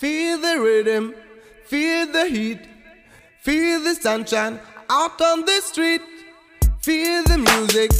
[0.00, 1.14] Feel the rhythm,
[1.66, 2.60] feel the heat,
[3.42, 6.00] feel the sunshine out on the street.
[6.80, 7.92] Feel the music,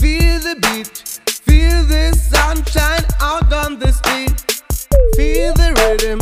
[0.00, 4.40] feel the beat, feel the sunshine out on the street.
[5.16, 6.18] Feel the rhythm,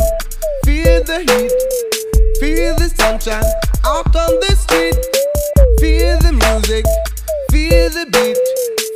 [0.65, 1.53] feel the heat,
[2.41, 3.49] feel the sunshine
[3.85, 4.99] out on the street.
[5.79, 6.85] Feel the music,
[7.49, 8.37] feel the beat,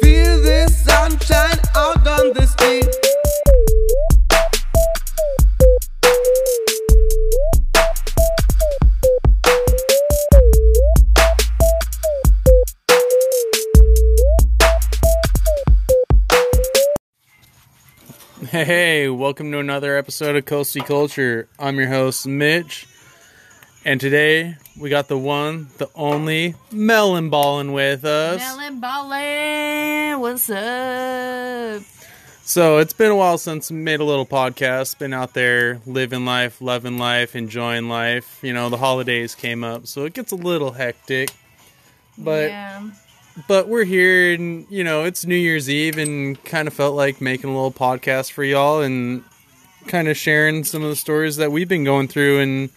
[0.01, 3.06] feel the sunshine out on the street.
[18.49, 21.49] Hey, welcome to another episode of Coasty Culture.
[21.59, 22.87] I'm your host, Mitch,
[23.83, 28.39] and today we got the one, the only Melon Ballin with us.
[28.39, 31.81] Melon Ballin', what's up?
[32.43, 34.97] So it's been a while since we made a little podcast.
[34.97, 38.39] Been out there living life, loving life, enjoying life.
[38.41, 41.33] You know, the holidays came up, so it gets a little hectic.
[42.17, 42.91] But yeah.
[43.47, 47.21] But we're here and you know it's new year's eve and kind of felt like
[47.21, 49.23] making a little podcast for y'all and
[49.87, 52.69] kind of sharing some of the stories that we've been going through and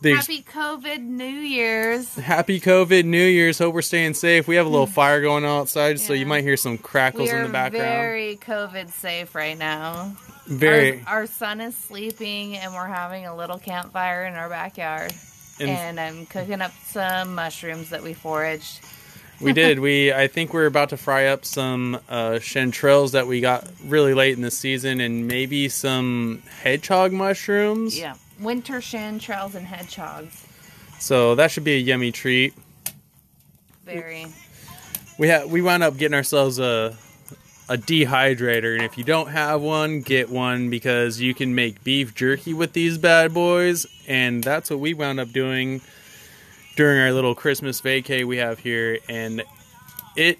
[0.00, 2.14] the Happy COVID New Year's.
[2.14, 5.60] happy covid new year's hope we're staying safe we have a little fire going on
[5.62, 10.14] outside so you might hear some crackles in the background very COVID safe right now.
[10.46, 15.12] very Our, our son is sleeping, and we're having a little campfire in our backyard.
[15.60, 18.80] And- And, I'm cooking up some mushrooms that we foraged.
[19.40, 23.40] We did we i think we're about to fry up some uh chanterelles that we
[23.40, 28.14] got really late in the season and maybe some hedgehog mushrooms Yeah.
[28.40, 30.44] Winter chanterelles and hedgehogs.
[30.98, 32.54] so that should be a yummy treat
[33.84, 34.26] Very.
[35.18, 36.96] we ha- we wound up getting ourselves a
[37.70, 42.14] a dehydrator and if you don't have one get one because you can make beef
[42.14, 45.80] jerky with these bad boys and that's what we wound up doing
[46.78, 49.42] during our little christmas vacay we have here and
[50.14, 50.38] it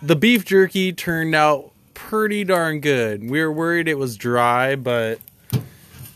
[0.00, 5.18] the beef jerky turned out pretty darn good we were worried it was dry but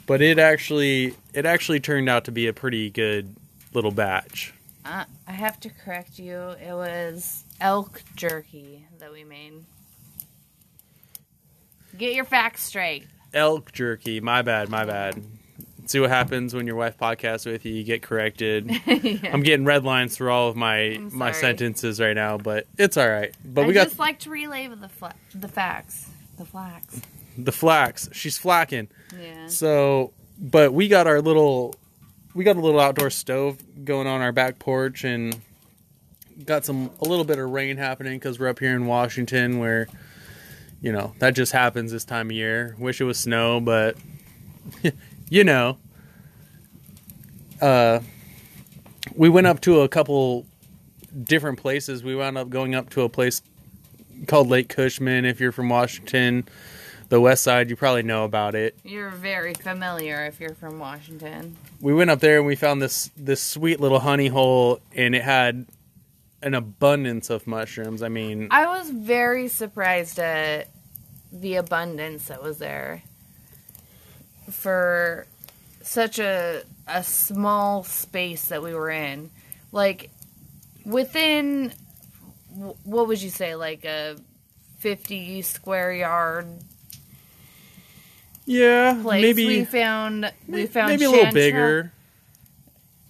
[0.07, 3.35] but it actually it actually turned out to be a pretty good
[3.73, 4.55] little batch
[4.85, 6.37] Uh, I have to correct you.
[6.63, 9.55] It was elk jerky that we made.
[11.99, 13.07] Get your facts straight.
[13.33, 14.21] elk jerky.
[14.21, 15.21] My bad, my bad.
[15.87, 17.75] See what happens when your wife podcasts with you.
[17.75, 18.71] You get corrected.
[18.87, 23.09] I'm getting red lines through all of my my sentences right now, but it's all
[23.09, 23.35] right.
[23.45, 26.09] But I we got just like to relay the fla- the facts,
[26.39, 27.01] the flax.
[27.37, 28.09] the flax.
[28.13, 28.89] She's flacking.
[29.21, 29.49] Yeah.
[29.49, 31.75] So, but we got our little
[32.35, 35.39] we got a little outdoor stove going on our back porch and
[36.45, 39.87] got some a little bit of rain happening because we're up here in Washington where
[40.81, 42.75] you know that just happens this time of year.
[42.79, 43.97] Wish it was snow, but
[45.35, 45.77] you know.
[47.61, 47.99] Uh,
[49.17, 50.47] we went up to a couple
[51.25, 52.05] different places.
[52.05, 53.43] We wound up going up to a place
[54.29, 55.25] called Lake Cushman.
[55.25, 56.47] If you're from Washington,
[57.09, 58.79] the west side, you probably know about it.
[58.85, 61.57] You're very familiar if you're from Washington.
[61.81, 65.23] we went up there and we found this this sweet little honey hole and it
[65.23, 65.67] had
[66.43, 70.69] an abundance of mushrooms i mean I was very surprised at
[71.33, 73.03] the abundance that was there
[74.51, 75.27] for
[75.83, 79.31] such a a small space that we were in.
[79.73, 80.11] Like
[80.85, 81.73] within
[82.85, 84.17] what would you say like a
[84.79, 86.47] 50 square yard
[88.47, 91.91] yeah place maybe we found we found maybe a little bigger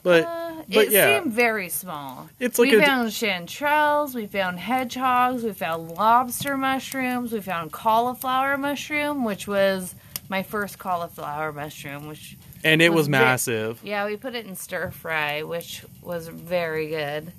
[0.03, 2.29] but Uh, but it yeah seemed very small.
[2.39, 7.73] It's like we a- found chanterelles, we found hedgehogs, we found lobster mushrooms, we found
[7.73, 9.95] cauliflower mushroom, which was
[10.29, 12.07] my first cauliflower mushroom.
[12.09, 16.29] Which and it was was massive yeah, we put it in stir fry, which was
[16.29, 17.33] very good.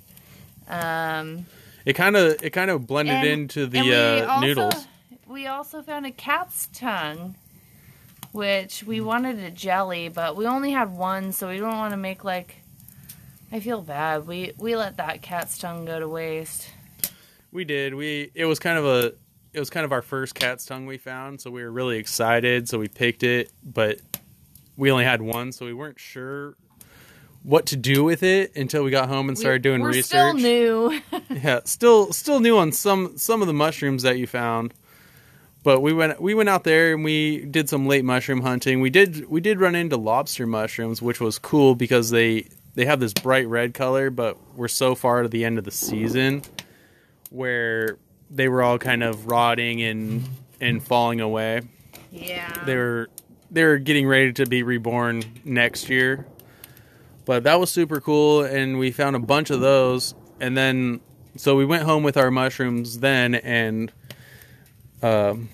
[0.68, 1.46] Um,
[1.84, 4.86] it kind of it kind of blended and- into and the we uh, also- noodles
[5.28, 7.34] We also found a cat's tongue,
[8.32, 11.96] which we wanted a jelly, but we only had one, so we don't want to
[11.96, 12.56] make like.
[13.52, 14.26] I feel bad.
[14.26, 16.68] We we let that cat's tongue go to waste.
[17.52, 19.14] we did we it was kind of a
[19.56, 22.68] it was kind of our first cat's tongue we found so we were really excited
[22.68, 23.98] so we picked it but
[24.76, 26.54] we only had one so we weren't sure
[27.46, 30.34] what to do with it until we got home and started doing We're research still
[30.34, 31.00] new.
[31.30, 34.74] yeah, still still new on some some of the mushrooms that you found.
[35.62, 38.80] But we went we went out there and we did some late mushroom hunting.
[38.80, 42.98] We did we did run into lobster mushrooms, which was cool because they they have
[42.98, 46.42] this bright red color, but we're so far to the end of the season
[47.30, 47.96] where
[48.30, 50.28] they were all kind of rotting and
[50.60, 51.62] and falling away.
[52.10, 52.64] yeah.
[52.64, 53.08] They were
[53.50, 56.26] they're getting ready to be reborn next year.
[57.24, 60.14] But that was super cool, and we found a bunch of those.
[60.40, 61.00] And then,
[61.36, 63.90] so we went home with our mushrooms then, and
[65.02, 65.48] um,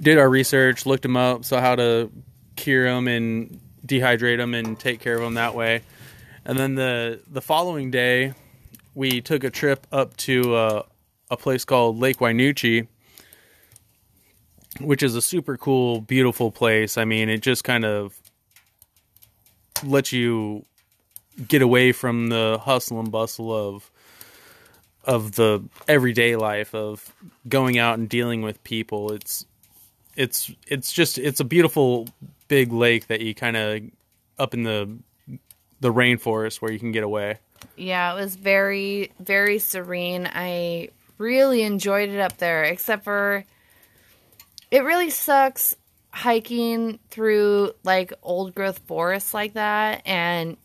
[0.00, 2.10] did our research, looked them up, saw how to
[2.56, 5.82] cure them and dehydrate them and take care of them that way.
[6.44, 8.34] And then the the following day,
[8.94, 10.82] we took a trip up to uh,
[11.32, 12.86] a place called Lake Wynoochee,
[14.80, 16.98] which is a super cool, beautiful place.
[16.98, 18.20] I mean, it just kind of
[19.82, 20.66] lets you
[21.48, 23.90] get away from the hustle and bustle of
[25.04, 27.12] of the everyday life of
[27.48, 29.10] going out and dealing with people.
[29.10, 29.46] It's
[30.14, 32.08] it's it's just it's a beautiful
[32.48, 33.80] big lake that you kind of
[34.38, 34.98] up in the
[35.80, 37.38] the rainforest where you can get away.
[37.76, 40.28] Yeah, it was very, very serene.
[40.32, 40.90] I
[41.22, 43.44] really enjoyed it up there, except for
[44.70, 45.76] it really sucks
[46.10, 50.56] hiking through like old growth forests like that and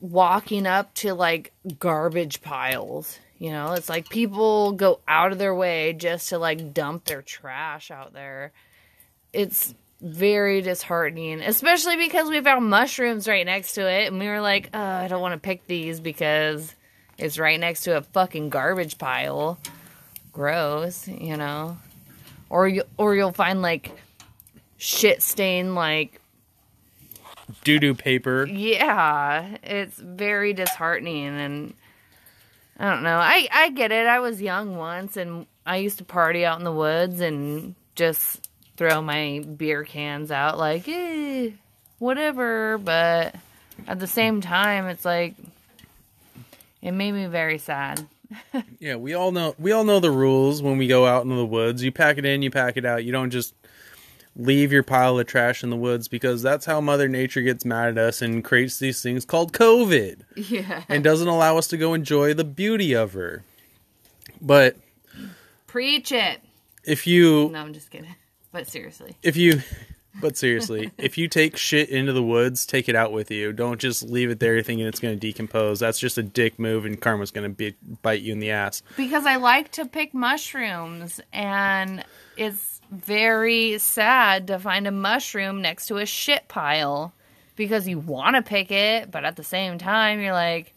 [0.00, 3.18] walking up to like garbage piles.
[3.38, 7.22] You know, it's like people go out of their way just to like dump their
[7.22, 8.52] trash out there.
[9.32, 14.40] It's very disheartening, especially because we found mushrooms right next to it, and we were
[14.40, 16.74] like, oh, I don't want to pick these because
[17.22, 19.58] it's right next to a fucking garbage pile.
[20.32, 21.78] Gross, you know.
[22.50, 23.92] Or you or you'll find like
[24.76, 26.20] shit stain like
[27.64, 28.46] Doo doo paper.
[28.46, 31.74] yeah, it's very disheartening and
[32.78, 33.16] I don't know.
[33.16, 34.06] I I get it.
[34.06, 38.48] I was young once and I used to party out in the woods and just
[38.76, 41.50] throw my beer cans out like, eh,
[41.98, 43.34] whatever, but
[43.86, 45.34] at the same time it's like
[46.82, 48.06] it made me very sad.
[48.78, 51.44] Yeah, we all know we all know the rules when we go out into the
[51.46, 51.82] woods.
[51.82, 53.04] You pack it in, you pack it out.
[53.04, 53.54] You don't just
[54.34, 57.90] leave your pile of trash in the woods because that's how mother nature gets mad
[57.90, 60.84] at us and creates these things called COVID Yeah.
[60.88, 63.44] and doesn't allow us to go enjoy the beauty of her.
[64.40, 64.76] But
[65.66, 66.40] Preach it.
[66.84, 68.14] if you No, I'm just kidding.
[68.50, 69.16] But seriously.
[69.22, 69.60] if you
[70.20, 73.52] but seriously, if you take shit into the woods, take it out with you.
[73.52, 75.80] Don't just leave it there thinking it's going to decompose.
[75.80, 78.82] That's just a dick move and karma's going to be bite you in the ass.
[78.96, 82.04] because I like to pick mushrooms, and
[82.36, 87.12] it's very sad to find a mushroom next to a shit pile
[87.56, 90.74] because you want to pick it, but at the same time, you're like,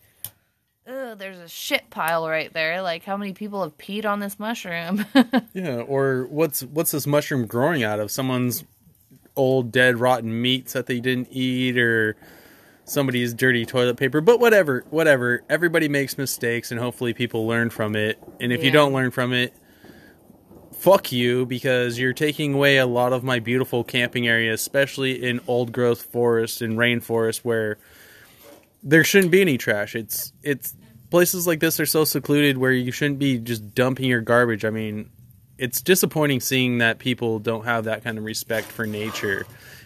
[0.88, 2.84] Ugh, there's a shit pile right there.
[2.84, 5.04] Like, how many people have peed on this mushroom?
[5.54, 8.12] Yeah, or what's what's this mushroom growing out of?
[8.12, 8.64] Someone's
[9.36, 12.16] old dead rotten meats that they didn't eat or
[12.86, 14.22] somebody's dirty toilet paper.
[14.22, 15.44] But whatever, whatever.
[15.50, 18.22] Everybody makes mistakes and hopefully people learn from it.
[18.40, 19.54] And if you don't learn from it,
[20.74, 25.42] fuck you because you're taking away a lot of my beautiful camping areas, especially in
[25.48, 27.78] old growth forest and rainforest where
[28.84, 29.96] there shouldn't be any trash.
[29.96, 30.76] It's it's
[31.10, 34.64] places like this are so secluded where you shouldn't be just dumping your garbage.
[34.64, 35.10] I mean,
[35.58, 39.46] it's disappointing seeing that people don't have that kind of respect for nature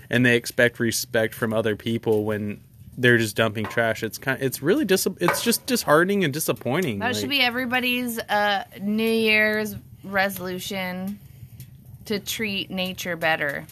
[0.09, 2.61] and they expect respect from other people when
[2.97, 4.03] they're just dumping trash.
[4.03, 6.99] It's kind it's really dis- it's just disheartening and disappointing.
[6.99, 11.19] that should be everybody's uh, New Year's resolution
[12.05, 13.65] to treat nature better.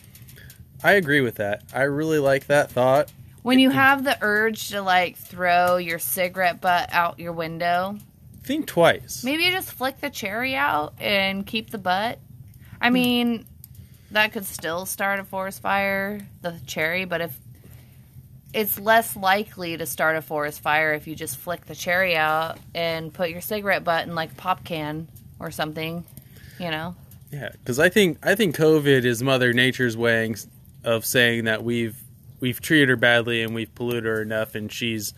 [0.84, 1.64] I agree with that.
[1.74, 3.12] I really like that thought.
[3.42, 7.98] When you have the urge to like throw your cigarette butt out your window,
[8.48, 9.26] Think twice.
[9.26, 12.18] maybe you just flick the cherry out and keep the butt.
[12.80, 13.46] I mean,
[14.12, 17.38] that could still start a forest fire, the cherry, but if
[18.54, 22.58] it's less likely to start a forest fire if you just flick the cherry out
[22.74, 26.06] and put your cigarette butt in like pop can or something,
[26.58, 26.96] you know?
[27.32, 30.34] Yeah, because I think I think COVID is Mother Nature's way
[30.86, 32.02] of saying that we've
[32.40, 35.14] we've treated her badly and we've polluted her enough, and she's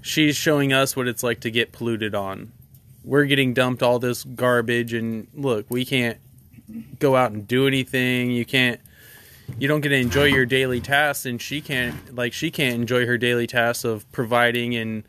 [0.00, 2.52] she's showing us what it's like to get polluted on.
[3.04, 6.18] We're getting dumped all this garbage, and look, we can't
[6.98, 8.30] go out and do anything.
[8.30, 8.80] You can't.
[9.58, 12.14] You don't get to enjoy your daily tasks, and she can't.
[12.14, 15.04] Like she can't enjoy her daily tasks of providing and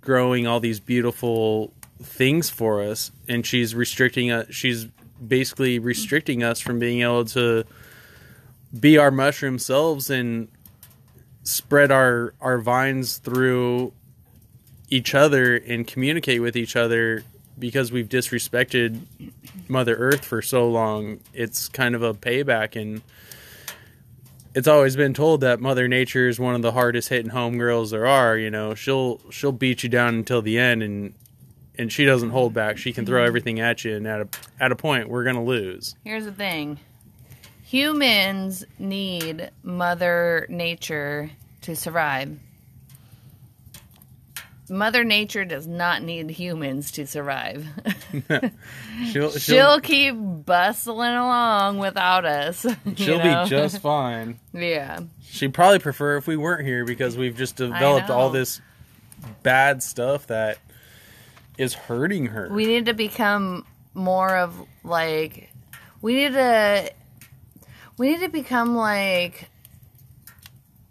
[0.00, 1.72] growing all these beautiful
[2.02, 4.46] things for us, and she's restricting us.
[4.50, 4.86] She's
[5.26, 7.64] basically restricting us from being able to
[8.78, 10.48] be our mushroom selves and
[11.42, 13.92] spread our our vines through
[14.88, 17.24] each other and communicate with each other
[17.58, 19.00] because we've disrespected
[19.68, 22.80] mother earth for so long it's kind of a payback.
[22.80, 23.02] And
[24.54, 28.06] it's always been told that mother nature is one of the hardest hitting homegirls there
[28.06, 28.74] are you know.
[28.74, 31.14] She'll she'll beat you down until the end and
[31.78, 32.78] and she doesn't hold back.
[32.78, 34.28] She can throw everything at you and at a
[34.60, 35.94] at a point we're gonna lose.
[36.04, 36.78] Here's the thing.
[37.64, 41.30] Humans need Mother Nature
[41.62, 42.38] to survive.
[44.68, 47.66] Mother Nature does not need humans to survive.
[48.28, 52.66] She'll, She'll she'll, keep bustling along without us.
[52.96, 53.44] she'll know?
[53.44, 54.40] be just fine.
[54.52, 55.00] yeah.
[55.22, 58.60] She'd probably prefer if we weren't here because we've just developed all this
[59.42, 60.58] bad stuff that
[61.58, 62.48] is hurting her.
[62.50, 64.54] We need to become more of
[64.84, 65.50] like
[66.02, 66.92] we need to
[67.98, 69.48] we need to become like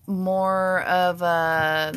[0.07, 1.93] more of a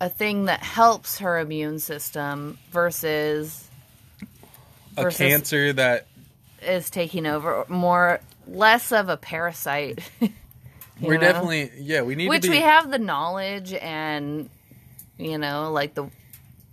[0.00, 3.68] a thing that helps her immune system versus
[4.96, 6.06] a versus- cancer that
[6.62, 9.98] is taking over more less of a parasite
[11.00, 11.20] we're know?
[11.20, 14.48] definitely yeah we need which to be we have the knowledge and
[15.18, 16.08] you know like the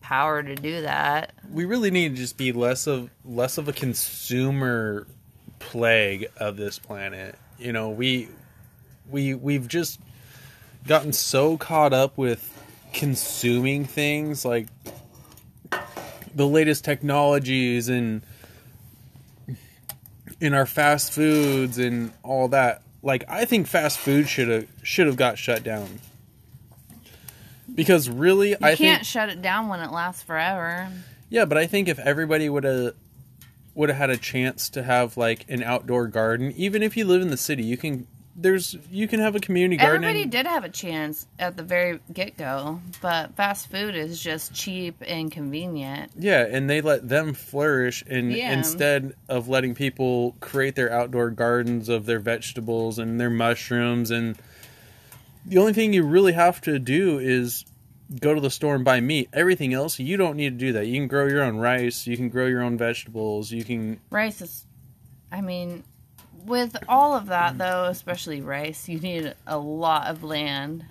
[0.01, 3.73] power to do that we really need to just be less of less of a
[3.73, 5.07] consumer
[5.61, 7.35] plague of this planet.
[7.57, 8.27] You know, we
[9.09, 9.99] we we've just
[10.85, 12.50] gotten so caught up with
[12.93, 14.67] consuming things like
[16.33, 18.21] the latest technologies and
[20.39, 22.81] in our fast foods and all that.
[23.03, 25.99] Like I think fast food should have should have got shut down.
[27.73, 30.89] Because really you I can't think shut it down when it lasts forever
[31.31, 32.93] yeah, but I think if everybody would have
[33.73, 37.21] would have had a chance to have like an outdoor garden, even if you live
[37.21, 38.05] in the city, you can
[38.35, 40.03] there's you can have a community garden.
[40.03, 44.53] Everybody did have a chance at the very get go, but fast food is just
[44.53, 46.11] cheap and convenient.
[46.17, 48.53] Yeah, and they let them flourish and Yeah.
[48.53, 54.37] instead of letting people create their outdoor gardens of their vegetables and their mushrooms and
[55.45, 57.65] the only thing you really have to do is
[58.19, 59.27] go to the store and buy meat.
[59.33, 60.85] Everything else you don't need to do that.
[60.85, 64.41] You can grow your own rice, you can grow your own vegetables, you can Rice
[64.41, 64.65] is,
[65.31, 65.83] I mean,
[66.45, 70.85] with all of that though, especially rice, you need a lot of land.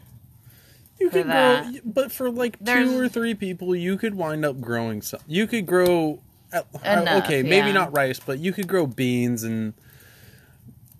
[0.99, 4.61] You could grow, but for like There's- two or three people, you could wind up
[4.61, 5.21] growing some.
[5.27, 6.21] You could grow,
[6.53, 7.73] uh, Enough, okay, maybe yeah.
[7.73, 9.73] not rice, but you could grow beans and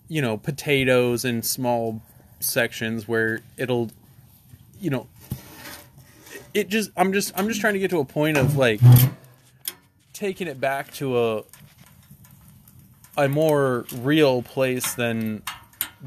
[0.07, 2.01] you know potatoes in small
[2.39, 3.91] sections where it'll,
[4.79, 5.07] you know,
[6.53, 6.89] it just.
[6.97, 7.31] I'm just.
[7.37, 8.81] I'm just trying to get to a point of like
[10.13, 11.43] taking it back to a
[13.17, 15.43] a more real place than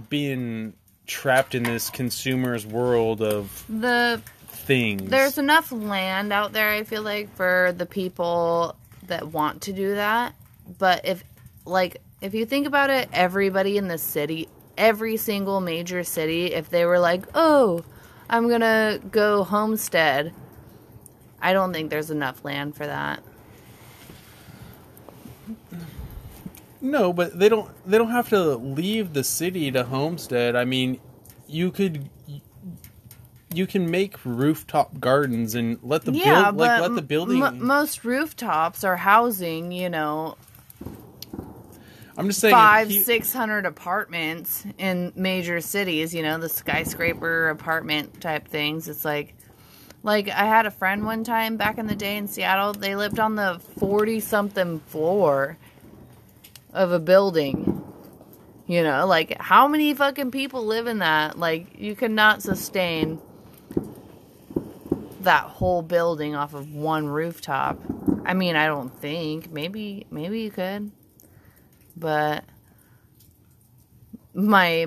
[0.09, 0.73] being
[1.07, 5.11] trapped in this consumer's world of The things.
[5.11, 6.71] there's enough land out there.
[6.71, 10.35] I feel like for the people that want to do that,
[10.79, 11.23] but if
[11.67, 16.71] like if you think about it, everybody in the city, every single major city, if
[16.71, 17.85] they were like, "Oh,
[18.31, 20.33] I'm gonna go homestead,"
[21.43, 23.23] I don't think there's enough land for that.
[26.85, 27.71] No, but they don't.
[27.91, 30.55] They don't have to leave the city to homestead.
[30.55, 31.01] I mean,
[31.49, 32.09] you could.
[33.53, 37.43] You can make rooftop gardens and let the yeah, build, but like let the building.
[37.43, 40.37] m- most rooftops are housing, you know,
[42.17, 46.15] I'm just saying, five, you- six hundred apartments in major cities.
[46.15, 48.89] You know, the skyscraper apartment type things.
[48.89, 49.35] It's like,
[50.03, 52.73] like I had a friend one time back in the day in Seattle.
[52.73, 55.57] They lived on the forty something floor
[56.75, 57.83] of a building.
[58.67, 61.39] You know, like how many fucking people live in that?
[61.39, 63.21] Like you cannot sustain
[65.21, 67.79] that whole building off of one rooftop.
[68.25, 69.51] I mean, I don't think.
[69.51, 70.91] Maybe maybe you could.
[71.97, 72.45] But
[74.33, 74.87] my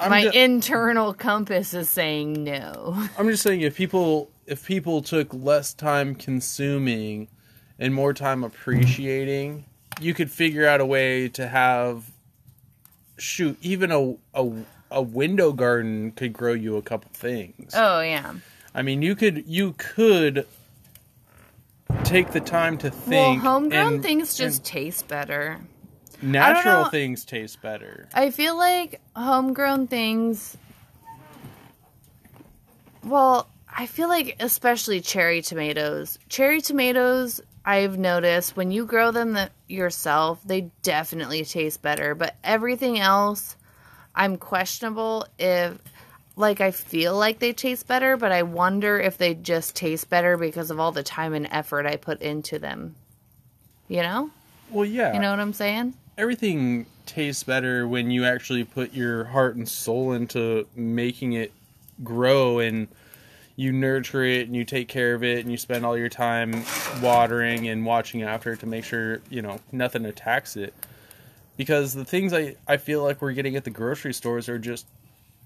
[0.00, 2.94] I'm my internal compass is saying no.
[3.18, 7.28] I'm just saying if people if people took less time consuming
[7.78, 9.64] and more time appreciating,
[10.00, 12.10] you could figure out a way to have
[13.18, 14.50] shoot even a a,
[14.90, 17.72] a window garden could grow you a couple things.
[17.76, 18.34] Oh yeah.
[18.74, 20.46] I mean, you could you could
[22.02, 23.42] take the time to think.
[23.42, 25.60] Well, homegrown and- things just and taste better.
[26.22, 28.08] natural things taste better.
[28.14, 30.56] I feel like homegrown things.
[33.04, 36.18] Well, I feel like especially cherry tomatoes.
[36.28, 42.14] Cherry tomatoes, I've noticed when you grow them the, yourself, they definitely taste better.
[42.14, 43.56] But everything else,
[44.14, 45.78] I'm questionable if.
[46.36, 50.36] Like, I feel like they taste better, but I wonder if they just taste better
[50.36, 52.96] because of all the time and effort I put into them.
[53.86, 54.30] You know?
[54.68, 55.14] Well, yeah.
[55.14, 55.94] You know what I'm saying?
[56.16, 61.52] everything tastes better when you actually put your heart and soul into making it
[62.02, 62.88] grow and
[63.56, 66.64] you nurture it and you take care of it and you spend all your time
[67.00, 70.74] watering and watching after it to make sure you know nothing attacks it.
[71.56, 74.86] Because the things I, I feel like we're getting at the grocery stores are just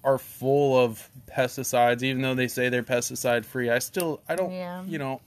[0.03, 2.01] are full of pesticides.
[2.01, 4.83] Even though they say they're pesticide free i still i don't Yeah.
[4.85, 5.21] you know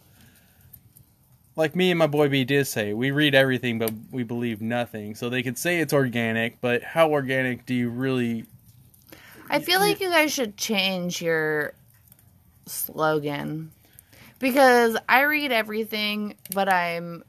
[1.54, 5.14] like me and my boy b did say we read everything but we believe nothing.
[5.14, 8.46] So they could say it's organic but how organic do you really
[9.50, 11.74] I feel like you guys should change your
[12.66, 13.71] slogan
[14.38, 17.23] because I read everything, but I'm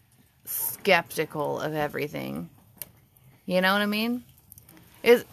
[0.46, 2.50] skeptical of everything.
[3.46, 4.24] You know what I mean?
[5.04, 5.26] Is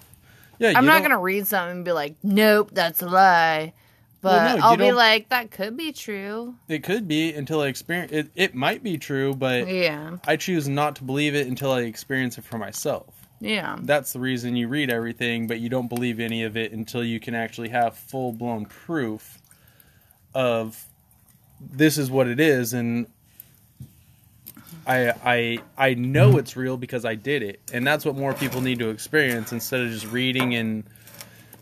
[0.59, 3.73] yeah I'm not don't- gonna read something and be like, "Nope, that's a lie,"
[4.21, 7.61] but Well, no, I'll be don't- like, "That could be true." it could be until
[7.62, 11.47] i experience it it might be true but Yeah, i choose not to believe it
[11.47, 15.71] until i experience it for myself yeah, that's the reason you read everything, but you
[15.71, 19.39] don't believe any of it until you can actually have full blown proof
[20.34, 20.84] of
[21.60, 23.06] this is what it is, and
[24.87, 26.38] I I I know mm-hmm.
[26.38, 29.80] it's real because I did it, and that's what more people need to experience instead
[29.80, 30.84] of just reading and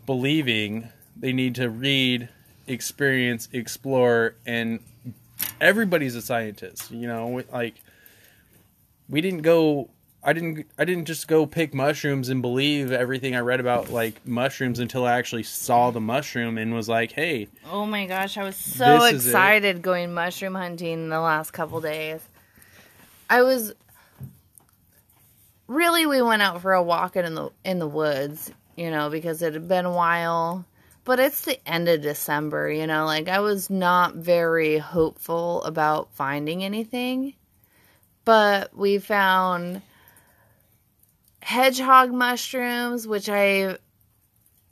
[0.06, 0.88] believing.
[1.16, 2.28] They need to read,
[2.66, 4.80] experience, explore, and
[5.60, 6.90] everybody's a scientist.
[6.90, 7.74] You know, like
[9.08, 9.90] we didn't go
[10.22, 14.26] I didn't I didn't just go pick mushrooms and believe everything I read about like
[14.26, 18.42] mushrooms until I actually saw the mushroom and was like, "Hey, Oh my gosh, I
[18.44, 19.30] was so This is it.
[19.30, 22.20] excited going mushroom hunting the last couple days.
[23.30, 23.72] I was
[25.68, 29.40] really we went out for a walk in the in the woods, you know, because
[29.42, 30.64] it had been a while.
[31.04, 36.12] But it's the end of December, you know, like I was not very hopeful about
[36.12, 37.34] finding anything.
[38.24, 39.80] But we found
[41.40, 43.78] hedgehog mushrooms, which I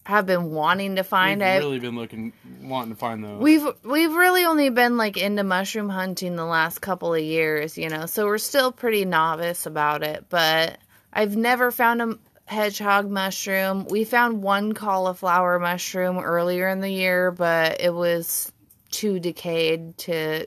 [0.04, 1.42] have been wanting to find.
[1.42, 2.32] I've really been looking
[2.62, 6.80] wanting to find those." We've we've really only been like into mushroom hunting the last
[6.80, 8.06] couple of years, you know.
[8.06, 10.78] So we're still pretty novice about it, but
[11.12, 13.86] I've never found a hedgehog mushroom.
[13.90, 18.52] We found one cauliflower mushroom earlier in the year, but it was
[18.90, 20.46] too decayed to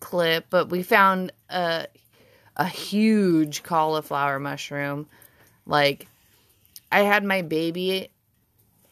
[0.00, 1.86] clip, but we found a
[2.56, 5.06] a huge cauliflower mushroom.
[5.66, 6.08] Like
[6.90, 8.10] I had my baby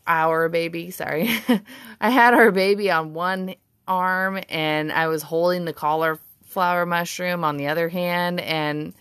[0.07, 1.31] our baby, sorry.
[2.01, 3.55] I had our baby on one
[3.89, 8.95] arm and I was holding the cauliflower mushroom on the other hand and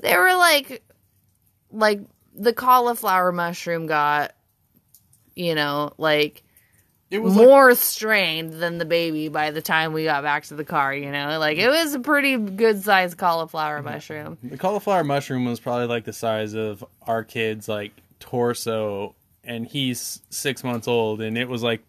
[0.00, 0.82] they were like
[1.70, 2.00] like
[2.34, 4.32] the cauliflower mushroom got
[5.36, 6.42] you know, like
[7.14, 10.54] it was like, more strained than the baby by the time we got back to
[10.54, 11.38] the car, you know?
[11.38, 14.36] Like it was a pretty good sized cauliflower mushroom.
[14.42, 20.20] the cauliflower mushroom was probably like the size of our kid's like torso and he's
[20.30, 21.82] 6 months old and it was like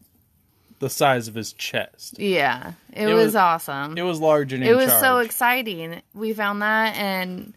[0.80, 2.20] the size of his chest.
[2.20, 2.74] Yeah.
[2.94, 3.98] It, It was, was- awesome.
[3.98, 6.02] It was large and it was so exciting.
[6.14, 7.54] We found that and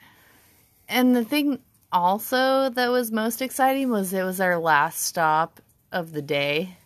[0.89, 1.59] and the thing
[1.93, 5.61] also that was most exciting was it was our last stop
[5.93, 6.77] of the day.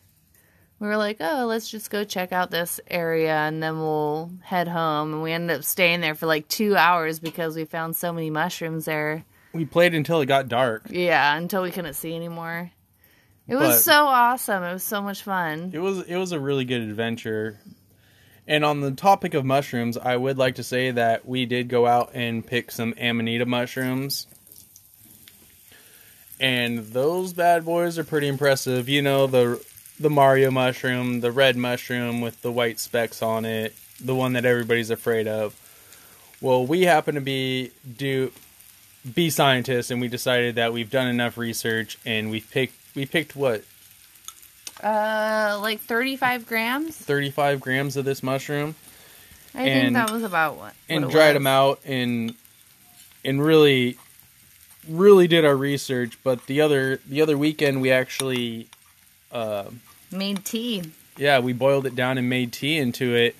[0.82, 4.66] We were like, "Oh, let's just go check out this area and then we'll head
[4.66, 8.12] home." And we ended up staying there for like 2 hours because we found so
[8.12, 9.24] many mushrooms there.
[9.54, 10.82] we played until it got dark.
[10.90, 12.72] Yeah, until we couldn't see anymore.
[13.46, 14.64] It But- was so awesome.
[14.64, 15.70] It was so much fun.
[15.72, 17.60] It was it was a really good adventure.
[18.48, 21.86] And on the topic of mushrooms, I would like to say that we did go
[21.86, 24.26] out and pick some amanita mushrooms.
[26.40, 28.88] And those bad boys are pretty impressive.
[28.88, 29.64] You know the
[30.02, 34.44] the Mario mushroom, the red mushroom with the white specks on it, the one that
[34.44, 35.54] everybody's afraid of.
[36.40, 38.32] Well, we happen to be do
[39.14, 43.34] be scientists and we decided that we've done enough research and we've picked we picked
[43.34, 43.64] what
[44.82, 46.96] Uh like 35 grams?
[46.96, 48.74] 35 grams of this mushroom
[49.54, 50.74] I think And- that was about what.
[50.88, 51.34] and what dried was.
[51.34, 52.34] them out and
[53.24, 53.96] and really
[54.88, 58.68] really did our research but the other the other weekend we actually
[59.32, 59.64] uh
[60.12, 60.82] Made tea.
[61.16, 63.34] yeah we boiled it down and made tea into it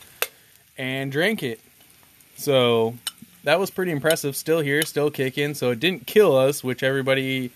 [0.79, 1.61] and drank it
[2.37, 2.95] so
[3.45, 7.51] that was pretty impressive still here still kicking so it didn't kill us which everybody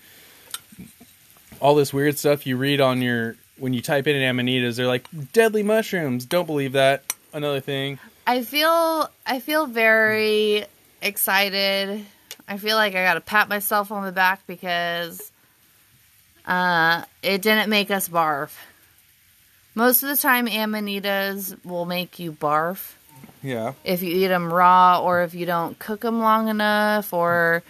[1.59, 5.07] all this weird stuff you read on your when you type in amanitas they're like
[5.33, 7.03] deadly mushrooms don't believe that
[7.33, 10.65] another thing I feel I feel very
[11.01, 12.05] excited.
[12.45, 15.31] I feel like I got to pat myself on the back because
[16.45, 18.51] uh, it didn't make us barf.
[19.77, 22.95] Most of the time, amanitas will make you barf
[23.43, 27.61] yeah if you eat them raw or if you don't cook them long enough or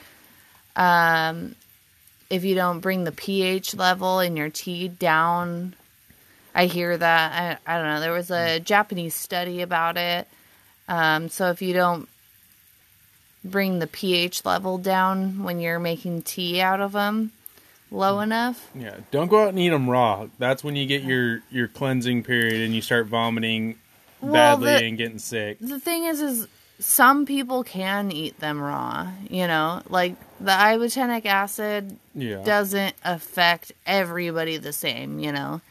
[0.78, 1.54] um,
[2.30, 5.76] if you don't bring the pH level in your tea down.
[6.56, 7.60] I hear that.
[7.68, 8.00] I, I don't know.
[8.00, 10.30] There was a Japanese study about it.
[10.88, 12.08] Um, so if you don't
[13.44, 17.34] bring the pH level down when you're making tea out of them
[17.92, 18.70] low enough.
[18.76, 20.28] Yeah, don't go out and eat them raw.
[20.40, 23.76] That's when you get your your cleansing period and you start vomiting
[24.22, 25.58] Well, badly the- and getting sick.
[25.62, 26.48] The thing is, is
[26.80, 29.08] some people can eat them raw.
[29.30, 32.44] You know, like the ibotenic acid Yeah.
[32.44, 35.20] doesn't affect everybody the same.
[35.20, 35.62] You know,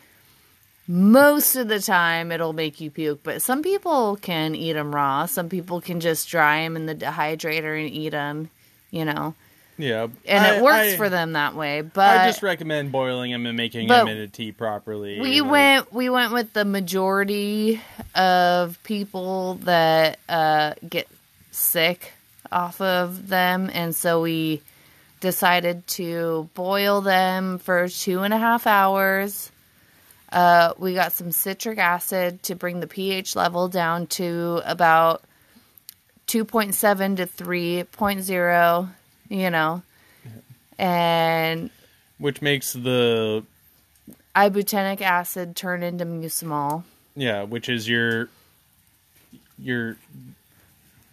[0.89, 5.27] most of the time it'll make you puke, but some people can eat them raw.
[5.27, 8.51] Some people can just dry them in the dehydrator and eat them.
[8.93, 9.35] You know,
[9.79, 10.09] yeah.
[10.27, 11.81] and I- it works I- for them that way.
[11.83, 15.21] But I just recommend boiling them and making them into tea properly.
[15.21, 17.81] we went we went with the majority
[18.15, 21.09] of people that uh, get
[21.51, 22.13] sick
[22.53, 24.63] off of them and so we
[25.21, 29.51] decided to boil them for two and a half hours
[30.33, 35.23] uh, we got some citric acid to bring the ph level down to about
[36.29, 38.89] 2.7 to 3.0
[39.29, 39.83] you know
[40.79, 41.71] and
[42.19, 43.45] which makes the
[44.35, 46.85] ibotenic acid turn into muscimol.
[47.15, 48.29] yeah, which is your
[49.59, 49.97] your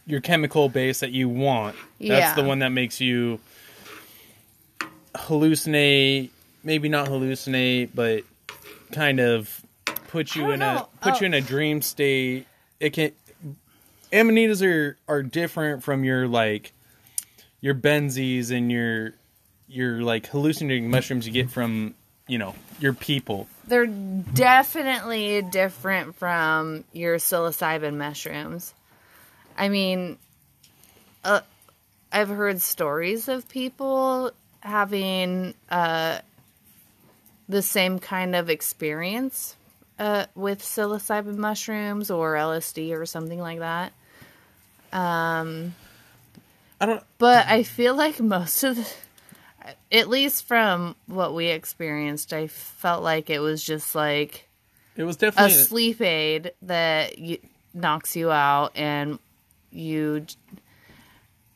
[0.06, 1.76] your chemical base that you want.
[2.00, 2.36] That's Yeah.
[2.36, 3.40] the one that makes you
[5.16, 6.30] hallucinate,
[6.64, 8.24] maybe not hallucinate, but
[8.92, 9.62] kind of
[10.10, 11.20] put you in a put Oh.
[11.22, 12.48] you in a dream state.
[12.80, 13.12] It can
[14.12, 16.74] amanitas are are different from your like
[17.64, 19.14] your benzies and your
[19.70, 21.96] your like hallucinating mushrooms you get from
[22.28, 23.48] you know your people.
[23.66, 28.74] They're definitely different from your psilocybin mushrooms.
[29.58, 30.18] I mean,
[31.24, 31.40] uh,
[32.12, 36.20] I've heard stories of people having uh,
[37.48, 39.56] the same kind of experience
[40.00, 43.94] uh, with psilocybin mushrooms or LSD or something like that.
[44.92, 45.76] Um,
[46.84, 48.86] I don't But I feel like most of the,
[49.90, 54.50] at least from what we experienced, I felt like it was just like
[54.98, 57.38] it was definitely a sleep aid that you,
[57.74, 59.18] knocks you out and
[59.72, 60.26] you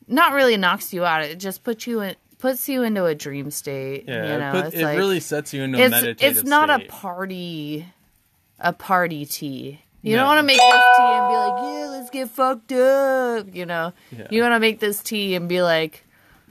[0.06, 1.22] not really knocks you out.
[1.22, 4.04] It just puts you in puts you into a dream state.
[4.08, 6.48] Yeah, you know, it, put, it like really sets you into a it's meditative it's
[6.48, 6.88] not state.
[6.88, 7.86] a party,
[8.58, 9.82] a party tea.
[10.02, 10.18] You No.
[10.18, 13.54] don't want to make this tea and be like, yeah, let's get fucked up.
[13.54, 14.26] You know, Yeah.
[14.30, 16.04] you want to make this tea and be like,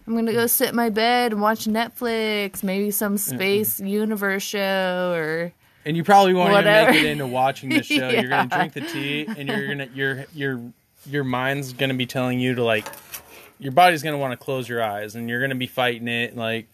[0.06, 5.12] I'm gonna go sit in my bed and watch Netflix, maybe some space universe show
[5.14, 5.52] or
[5.86, 6.92] and you probably won't Whatever.
[6.92, 8.10] even make it into watching the show.
[8.10, 10.62] You're gonna drink the tea, and you're gonna your your
[11.10, 12.88] your mind's gonna be telling you to like
[13.60, 16.68] your body's gonna want to close your eyes, and you're gonna be fighting it like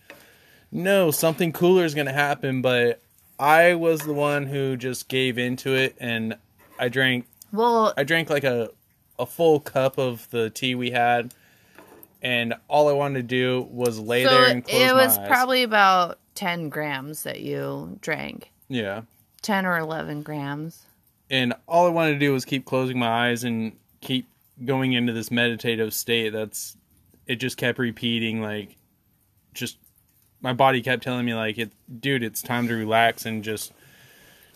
[0.72, 2.62] no, something cooler is gonna happen.
[2.62, 3.02] But
[3.40, 6.36] I was the one who just gave into it, and
[6.84, 8.70] I drank well, I drank like a
[9.18, 11.34] a full cup of the tea we had,
[12.22, 14.92] and all I wanted to do was lay so there and close my eyes.
[14.92, 15.28] it my was eyes.
[15.28, 19.02] probably about ten grams that you drank, yeah.
[19.42, 20.84] ten or eleven grams.
[21.30, 24.28] and all I wanted to do was keep closing my eyes and keep
[24.66, 26.32] going into this meditative state.
[26.32, 26.76] That's
[27.28, 27.36] it.
[27.38, 28.76] Just kept repeating, like,
[29.54, 29.78] just
[30.42, 33.72] my body kept telling me, like, it, dude, it's time to relax and just,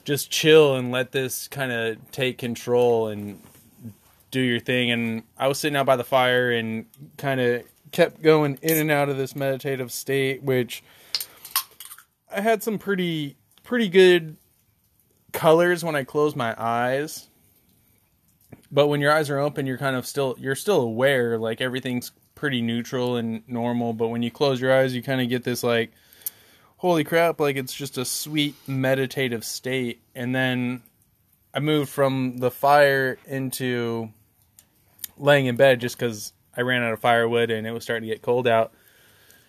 [0.07, 3.41] just chill and let this kind of take control and
[4.31, 4.89] do your thing.
[4.89, 6.85] And I was sitting out by the fire and
[7.17, 10.81] kind of kept going in and out of this meditative state, which
[12.33, 14.37] I had some pretty, pretty good
[15.33, 17.27] colors when I close my eyes.
[18.71, 22.13] But when your eyes are open, you're kind of still you're still aware, like everything's
[22.33, 23.91] pretty neutral and normal.
[23.91, 25.91] But when you close your eyes, you kind of get this like,
[26.77, 27.39] holy crap!
[27.39, 30.01] Like it's just a sweet meditative state.
[30.15, 30.81] And then
[31.53, 34.09] I moved from the fire into
[35.17, 38.13] laying in bed just because I ran out of firewood and it was starting to
[38.13, 38.71] get cold out.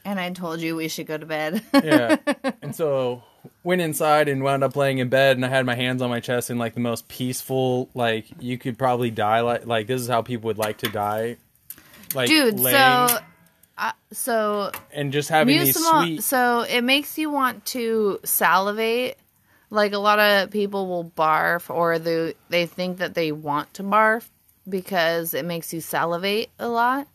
[0.05, 1.63] And I told you we should go to bed.
[1.73, 2.17] yeah.
[2.63, 3.23] And so
[3.63, 6.21] went inside and wound up laying in bed and I had my hands on my
[6.21, 10.09] chest in like the most peaceful like you could probably die like like this is
[10.09, 11.37] how people would like to die.
[12.15, 13.19] Like Dude, laying so
[13.79, 19.17] uh, so and just having these sweet so it makes you want to salivate.
[19.71, 23.83] Like a lot of people will barf, or they they think that they want to
[23.83, 24.29] barf
[24.69, 27.07] because it makes you salivate a lot.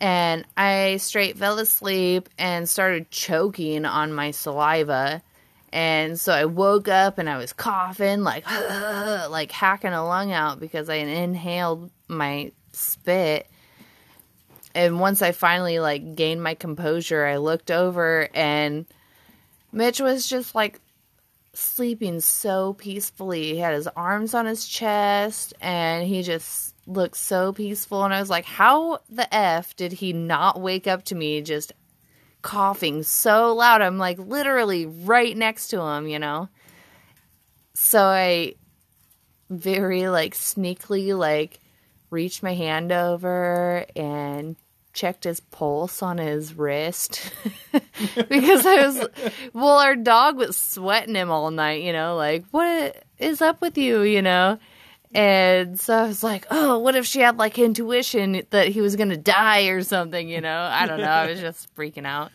[0.00, 5.22] And I straight fell asleep and started choking on my saliva.
[5.72, 10.60] And so I woke up and I was coughing, like like hacking a lung out
[10.60, 13.46] because I inhaled my spit
[14.74, 18.86] and once I finally like gained my composure, I looked over and
[19.72, 20.80] Mitch was just like
[21.54, 23.54] sleeping so peacefully.
[23.54, 28.20] He had his arms on his chest and he just looked so peaceful and I
[28.20, 31.72] was like, how the F did he not wake up to me just
[32.40, 33.82] coughing so loud?
[33.82, 36.48] I'm like literally right next to him, you know?
[37.74, 38.54] So I
[39.50, 41.60] very like sneakily like
[42.12, 44.56] reached my hand over and
[44.92, 47.32] checked his pulse on his wrist
[47.72, 49.08] because I was
[49.54, 53.78] well our dog was sweating him all night, you know, like what is up with
[53.78, 54.58] you, you know?
[55.14, 58.96] And so I was like, oh, what if she had like intuition that he was
[58.96, 60.68] going to die or something, you know?
[60.70, 61.04] I don't know.
[61.04, 62.32] I was just freaking out.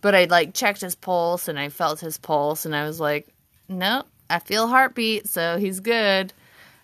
[0.00, 3.28] But I like checked his pulse and I felt his pulse and I was like,
[3.68, 6.32] nope, I feel heartbeat, so he's good.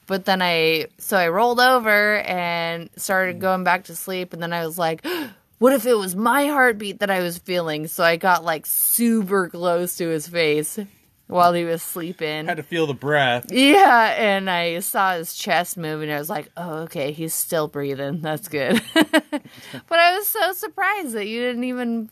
[0.07, 3.41] But then I, so I rolled over and started mm.
[3.41, 4.33] going back to sleep.
[4.33, 5.07] And then I was like,
[5.59, 7.87] what if it was my heartbeat that I was feeling?
[7.87, 10.79] So I got like super close to his face
[11.33, 12.47] while he was sleeping.
[12.47, 13.47] Had to feel the breath.
[13.51, 17.69] Yeah, and I saw his chest move, and I was like, "Oh, okay, he's still
[17.69, 18.21] breathing.
[18.21, 22.11] That's good." but I was so surprised that you didn't even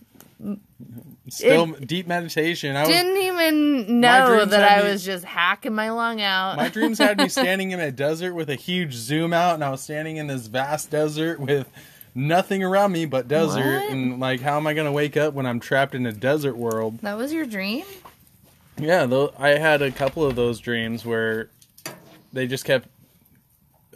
[1.28, 2.74] Still deep meditation.
[2.74, 6.56] I didn't even know that I me- was just hacking my lung out.
[6.56, 9.70] my dreams had me standing in a desert with a huge zoom out, and I
[9.70, 11.68] was standing in this vast desert with
[12.14, 13.82] nothing around me but desert.
[13.82, 13.90] What?
[13.90, 16.56] And like, how am I going to wake up when I'm trapped in a desert
[16.56, 16.98] world?
[17.00, 17.84] that was your dream?
[18.78, 21.50] Yeah, though I had a couple of those dreams where
[22.32, 22.88] they just kept.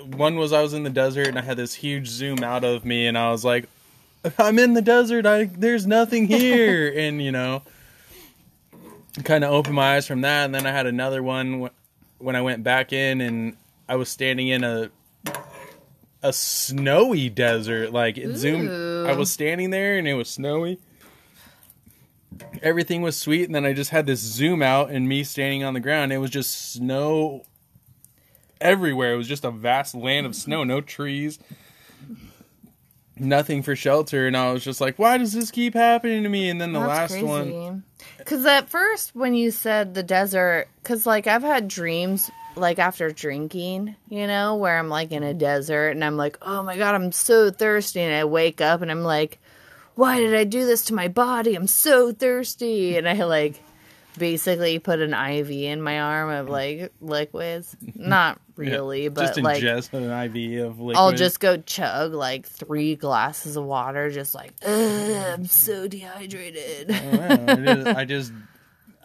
[0.05, 2.85] One was I was in the desert and I had this huge zoom out of
[2.85, 3.69] me, and I was like,
[4.39, 5.27] "I'm in the desert.
[5.27, 7.63] I there's nothing here," and you know,
[9.25, 10.47] kind of opened my eyes from that.
[10.47, 13.57] And then I had another one wh- when I went back in, and
[13.89, 14.91] I was standing in a
[16.23, 17.93] a snowy desert.
[17.93, 18.71] Like it zoomed.
[19.07, 20.79] I was standing there, and it was snowy
[22.63, 25.75] everything was sweet and then i just had this zoom out and me standing on
[25.75, 27.45] the ground it was just snow
[28.61, 31.39] everywhere it was just a vast land of snow no trees
[33.17, 36.49] nothing for shelter and i was just like why does this keep happening to me?
[36.49, 37.85] And then the last one.
[38.19, 43.11] Because at first, when you said the desert, because like I've had dreams like after
[43.11, 46.95] drinking, you know, where I'm like in a desert and I'm like, oh my god,
[46.95, 49.39] I'm so thirsty, and I wake up and I'm like,
[49.95, 51.55] why did I do this to my body?
[51.55, 53.63] I'm so thirsty, and I like
[54.19, 56.51] basically put an IV in my arm of mm.
[56.51, 59.63] like liquids, not really, but just like.
[59.63, 64.35] ingest an iv of liquid I'll just go chug like three glasses of water, just
[64.35, 66.91] like, I'm so dehydrated.
[66.91, 68.33] Oh, wow, I just- i just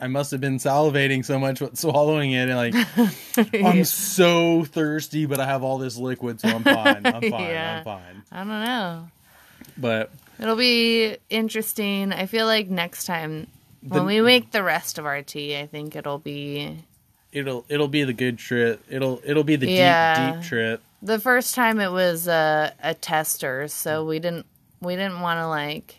[0.01, 5.25] i must have been salivating so much with swallowing it and like i'm so thirsty
[5.25, 7.77] but i have all this liquid so i'm fine i'm fine Yeah.
[7.79, 9.07] i'm fine I don't know.
[9.77, 12.13] but It'll be interesting.
[12.13, 13.47] I feel like next time
[13.87, 16.83] when we make the rest of our tea, I think it'll be
[17.31, 18.83] it'll it'll be the good trip.
[18.89, 20.31] It'll it'll be the Yeah.
[20.31, 20.81] deep deep trip.
[21.01, 24.45] the first time it was a, a tester, so we didn't
[24.81, 25.97] we didn't want to like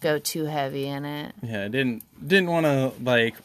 [0.00, 1.34] go too heavy in it.
[1.42, 3.36] Yeah, I didn't didn't want to like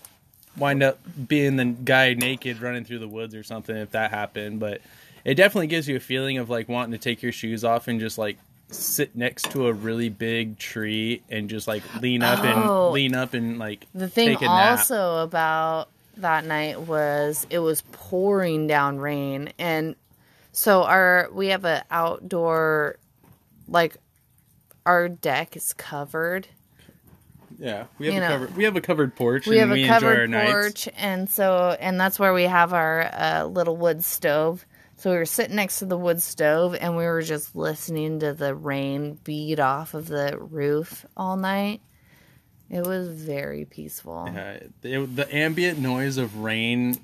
[0.58, 4.60] wind up being the guy naked running through the woods or something if that happened,
[4.60, 4.82] but
[5.23, 8.00] it definitely gives you a feeling of like wanting to take your shoes off and
[8.00, 8.38] just like
[8.70, 12.86] sit next to a really big tree and just like lean up Oh.
[12.88, 14.80] and lean up and like The thing take a nap.
[14.80, 19.96] also about that night was it was pouring down rain and
[20.52, 22.98] so our we have a outdoor
[23.68, 23.96] like
[24.86, 26.48] our deck is covered.
[27.60, 28.34] Yeah, we have you a know.
[28.36, 30.52] covered we have a covered porch We and have we a enjoy our covered nights.
[30.52, 34.66] porch and so and that's where we have our uh, little wood stove.
[34.98, 38.34] So we were sitting next to the wood stove and we were just listening to
[38.34, 41.82] the rain beat off of the roof all night.
[42.70, 44.28] It was very peaceful.
[44.28, 46.98] Uh, it, the ambient noise of rain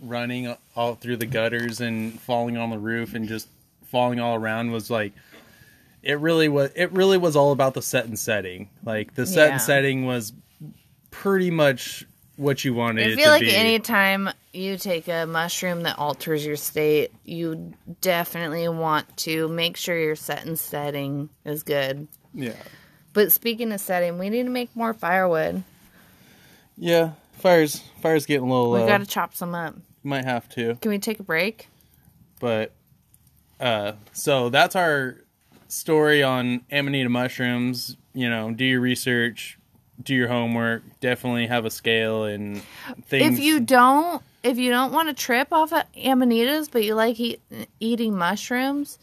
[0.00, 3.48] running all through the gutters and falling on the roof and just
[3.84, 5.12] falling all around was like
[6.02, 9.48] it really was it really was all about the set and setting like the set
[9.48, 9.52] Yeah.
[9.54, 10.32] and setting was
[11.10, 12.06] pretty much
[12.40, 15.98] what you wanted I it feel to like be anytime you take a mushroom that
[15.98, 22.08] alters your state, you definitely want to make sure your set and setting is good.
[22.32, 22.54] yeah
[23.12, 25.62] But speaking of setting, we need to make more firewood.
[26.78, 29.74] yeah fires fires getting a little We low got to chop some up.
[30.02, 31.68] might have to Can we take a break?
[32.40, 32.72] but
[33.60, 35.16] uh so that's our
[35.68, 39.58] story on amanita mushrooms you know do your research
[40.02, 42.62] do your homework definitely have a scale and
[43.06, 46.94] things If you don't, if you don't want to trip off of amanitas, but you
[46.94, 47.40] like eat,
[47.80, 48.98] eating mushrooms,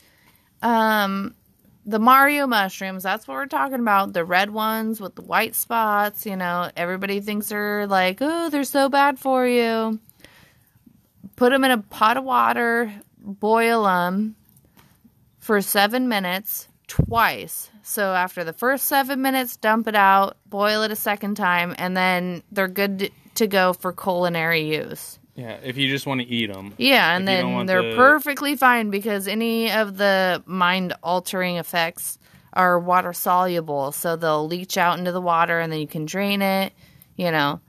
[0.61, 1.35] um,
[1.85, 4.13] the Mario mushrooms, that's what we're talking about.
[4.13, 8.65] The red ones with the white spots, you know, everybody thinks they're like, oh, they're
[8.65, 9.99] so bad for you.
[11.37, 14.35] Put them in a pot of water, boil them,
[15.39, 17.69] for seven minutes twice.
[17.87, 21.95] So after the first seven minutes, dump it out, boil it a second time, and
[21.95, 25.17] then they're good to go for culinary use.
[25.35, 26.73] Yeah, if you just want to eat them.
[26.77, 32.19] Yeah, and If then they're the- perfectly fine because any of the mind altering effects
[32.51, 36.41] are water soluble, so they'll leach out into the water and then you can drain
[36.41, 36.73] it,
[37.15, 37.61] you know.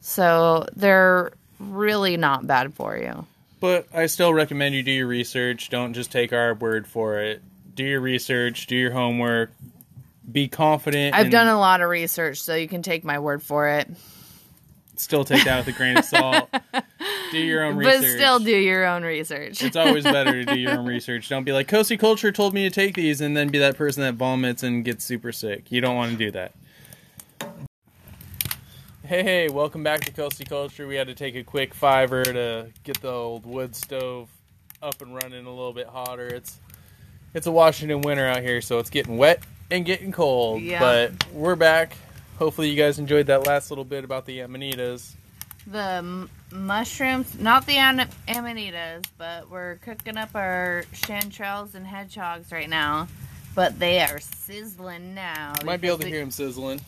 [0.00, 3.26] So they're really not bad for you.
[3.58, 5.68] But I still recommend you do your research.
[5.68, 7.42] Don't just take our word for it.
[7.74, 9.52] Do your research, do your homework,
[10.30, 11.14] be confident.
[11.14, 13.88] I've and done a lot of research, so you can take my word for it.
[14.96, 16.48] Still take that with a grain of salt.
[17.32, 18.02] do your own research.
[18.02, 19.60] But still do your own research.
[19.60, 21.28] It's always better to do your own research.
[21.28, 24.02] Don't be like, Coasty Culture told me to take these, and then be that person
[24.02, 25.72] that vomits and gets super sick.
[25.72, 26.52] You don't want to do that.
[29.02, 30.86] Hey, hey, welcome back to Coasty Culture.
[30.86, 34.30] We had to take a quick fiver to get the old wood stove
[34.80, 36.28] up and running a little bit hotter.
[36.28, 36.60] It's
[37.34, 40.62] it's a Washington winter out here, so it's getting wet and getting cold.
[40.62, 40.80] Yeah.
[40.80, 41.96] But we're back.
[42.38, 45.12] Hopefully, you guys enjoyed that last little bit about the amanitas.
[45.66, 52.52] the m- mushrooms, not the an- amanitas, but we're cooking up our chanterelles and hedgehogs
[52.52, 53.08] right now.
[53.54, 55.54] But they are sizzling now.
[55.60, 56.80] You might be able to hear them sizzling.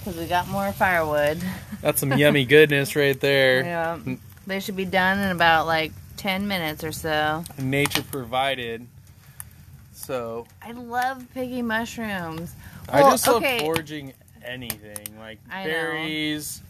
[0.00, 1.38] because we got more firewood.
[1.82, 3.62] That's some yummy goodness right there.
[3.64, 3.98] Yeah,
[4.46, 7.44] they should be done in about like ten minutes or so.
[7.58, 8.86] nature provided.
[10.08, 12.54] So I love piggy mushrooms.
[12.88, 13.58] I Well, just love okay.
[13.58, 15.68] foraging anything like I know.
[15.68, 16.62] berries,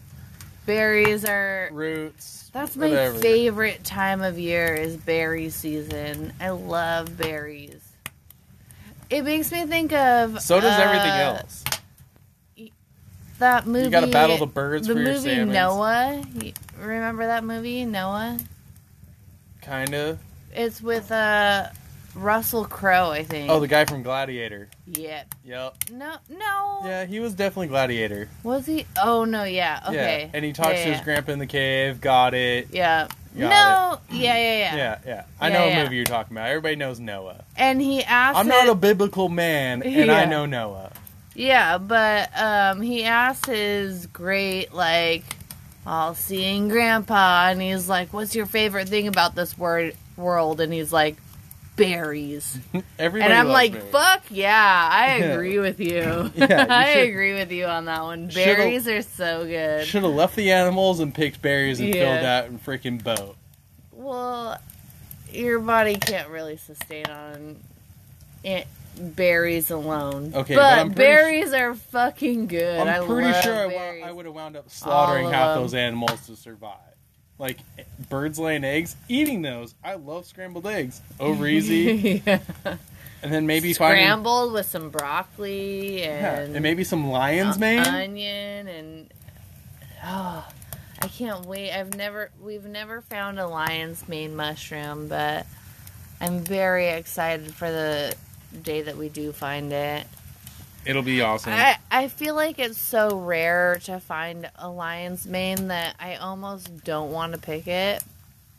[0.65, 1.69] Berries are.
[1.71, 2.49] roots.
[2.51, 3.17] That's my whatever.
[3.19, 6.33] favorite time of year is berry season.
[6.41, 7.79] I love berries.
[9.09, 11.63] It makes me think of So does everything uh, else.
[13.37, 13.85] That movie.
[13.85, 15.45] You gotta battle the birds The for your movie.
[15.45, 16.25] Noah.
[16.77, 18.37] Remember that movie Noah?
[19.61, 20.19] Kind of.
[20.53, 21.67] It's with uh
[22.15, 23.49] Russell Crowe, I think.
[23.51, 24.69] Oh, the guy from Gladiator.
[24.87, 25.35] Yep.
[25.45, 25.75] Yep.
[25.91, 26.79] No, no.
[26.83, 28.29] Yeah, he was definitely Gladiator.
[28.43, 28.85] Was he?
[29.01, 29.81] Oh no, yeah.
[29.87, 30.23] Okay.
[30.23, 30.29] Yeah.
[30.37, 32.01] And he talks Yeah, to yeah, his grandpa in the cave.
[32.01, 32.69] Got it.
[32.71, 33.07] Yeah.
[33.37, 34.17] Got no.
[34.17, 35.23] Yeah, yeah, yeah, Yeah, yeah.
[35.39, 36.47] I know a movie you're talking about.
[36.49, 37.43] Everybody knows Noah.
[37.55, 38.37] And he asked.
[38.37, 40.91] I'm not it- a biblical man, and I know Noah.
[41.35, 45.23] Yeah, but um, he asked his great like
[45.87, 50.91] all-seeing grandpa, and he's like, "What's your favorite thing about this word world?" And he's
[50.91, 51.15] like,
[51.79, 52.57] "Berries."
[52.99, 53.91] Everybody and I'm like, berries.
[53.91, 55.25] "Fuck yeah, I Yeah.
[55.25, 56.31] agree with you.
[56.35, 58.27] Yeah, you I agree with you on that one.
[58.27, 62.01] Berries are so good." Should have left the animals and picked berries and Yeah.
[62.01, 63.35] filled that freaking boat.
[63.91, 64.57] Well,
[65.31, 67.57] your body can't really sustain on
[68.43, 68.65] it,
[68.97, 70.31] berries alone.
[70.33, 72.79] Okay, but, but berries are fucking good.
[72.87, 74.03] I'm pretty sure I, berries.
[74.05, 75.63] I would have wound up slaughtering half them.
[75.63, 76.77] those animals to survive.
[77.39, 77.57] Like
[78.09, 79.73] birds laying eggs, eating those.
[79.83, 81.01] I love scrambled eggs.
[81.19, 82.39] Over easy, yeah.
[83.23, 87.59] and then maybe finding Scrambled with some broccoli yeah, and, and maybe some lion's o-
[87.59, 87.79] mane.
[87.79, 89.09] onion and
[90.03, 90.45] oh,
[91.01, 91.71] I can't wait.
[91.71, 95.45] I've never we've never found a lion's mane mushroom, but
[96.19, 98.13] I'm very excited for the
[98.63, 100.05] day that we do find it.
[100.85, 101.53] It'll be awesome.
[101.53, 106.83] I, I feel like it's so rare to find a lion's mane that I almost
[106.83, 108.01] don't want to pick it,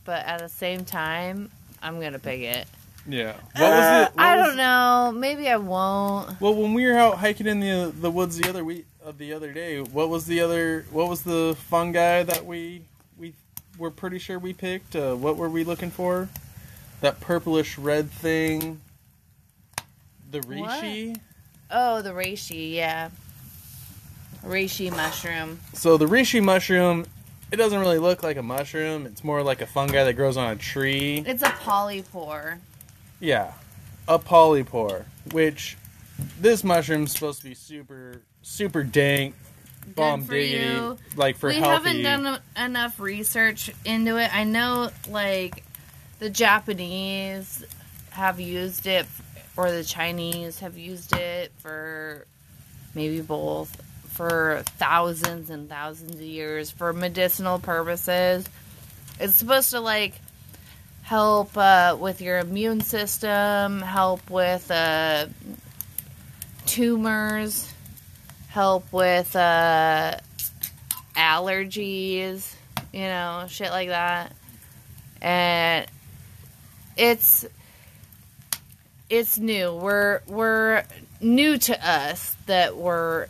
[0.04, 1.50] but at the same time,
[1.82, 2.68] I'm gonna pick it.
[3.08, 3.32] yeah.
[3.56, 4.16] What was Uh, it?
[4.16, 5.12] what I was- don't know.
[5.16, 6.38] Maybe I won't.
[6.40, 9.32] Well, when we were out hiking in the the woods the other week, uh, the
[9.32, 10.84] other day, what was the other?
[10.90, 12.82] What was the fungi that we
[13.18, 13.32] we
[13.78, 14.94] were pretty sure we picked?
[14.94, 16.28] Uh, what were we looking for?
[17.00, 18.82] That purplish red thing.
[20.30, 21.18] The reishi.
[21.70, 23.10] Oh, the reishi, yeah.
[24.44, 25.60] Reishi mushroom.
[25.74, 27.06] So the reishi mushroom,
[27.52, 29.06] it doesn't really look like a mushroom.
[29.06, 31.22] It's more like a fungi that grows on a tree.
[31.26, 32.58] It's a polypore.
[33.20, 33.52] Yeah,
[34.08, 35.76] a polypore, which
[36.40, 39.34] this mushroom's supposed to be super super dank,
[39.94, 40.98] bomb you.
[41.16, 42.02] like for we healthy.
[42.02, 44.34] haven't done enough research into it.
[44.34, 45.64] I know, like,
[46.18, 47.64] the Japanese
[48.10, 49.06] have used it,
[49.56, 52.26] or the Chinese have used it for
[52.94, 53.74] maybe both
[54.08, 58.48] for thousands and thousands of years for medicinal purposes.
[59.18, 60.14] It's supposed to, like,
[61.02, 65.26] help uh, with your immune system, help with uh,
[66.66, 67.72] tumors,
[68.48, 70.16] help with uh,
[71.16, 72.54] allergies,
[72.92, 74.34] you know, shit like that.
[75.20, 75.86] And
[76.96, 77.46] it's
[79.10, 79.74] it's new.
[79.74, 80.84] We're we're
[81.20, 83.26] new to us that we're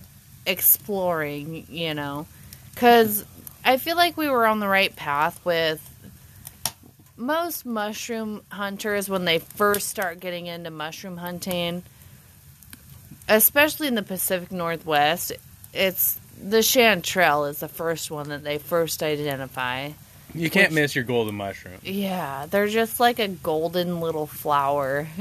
[0.47, 2.27] exploring, you know,
[2.77, 3.25] cuz
[3.65, 5.87] I feel like we were on the right path with
[7.17, 11.83] most mushroom hunters when they first start getting into mushroom hunting,
[13.29, 15.33] especially in the Pacific Northwest,
[15.73, 19.91] it's the chanterelle is the first one that they first identify.
[20.35, 21.79] You can't miss your golden mushroom.
[21.83, 25.07] Yeah, they're just like a golden little flower.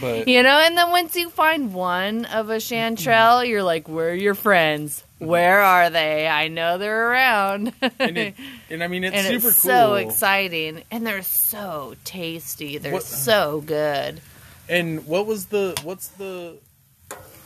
[0.00, 4.10] But you know, and then once you find one of a chanterelle, you're like, where
[4.10, 5.04] are your friends?
[5.18, 6.26] Where are they?
[6.26, 7.72] I know they're around.
[7.98, 8.34] and, it,
[8.70, 9.70] and I mean it's and super it's cool.
[9.70, 12.78] so exciting, and they're so tasty.
[12.78, 14.20] They're What- so good.
[14.68, 16.56] And what was the what's the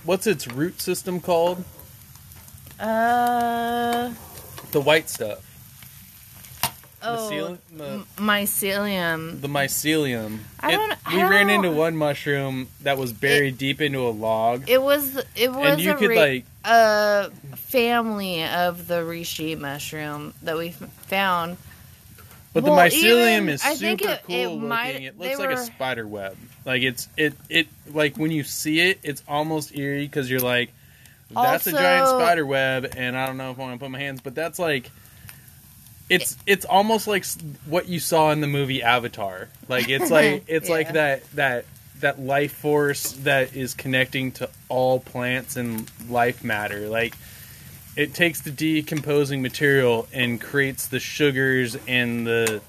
[0.04, 1.64] what's its root system called?
[2.78, 4.12] Uh
[4.72, 5.38] The white stuff.
[7.03, 7.59] Oh, Mycelium?
[7.76, 9.40] The, mycelium.
[9.40, 10.38] the mycelium.
[10.61, 11.55] I don't- I we don't ran know.
[11.55, 14.68] into one mushroom that was buried deep into a log.
[14.68, 19.59] It was it was and you a could re- like a family of the reishi
[19.59, 21.57] mushroom that we found.
[22.53, 24.68] But Well, the mycelium even- is I super think it- cool it looking.
[24.68, 26.36] might- it looks like a spider web.
[26.64, 30.70] Like it's it it like when you see it, it's almost eerie because you're like,
[31.30, 33.99] that's a giant spider web, and I don't know if I want to put my
[33.99, 34.90] hands, but that's like.
[36.09, 37.24] It's it's almost like
[37.66, 39.48] what you saw in the movie Avatar.
[39.68, 41.64] Like it's like it's like that that
[42.00, 46.88] that life force that is connecting to all plants and life matter.
[46.88, 47.14] Like
[47.96, 52.61] it takes the decomposing material and creates the sugars and the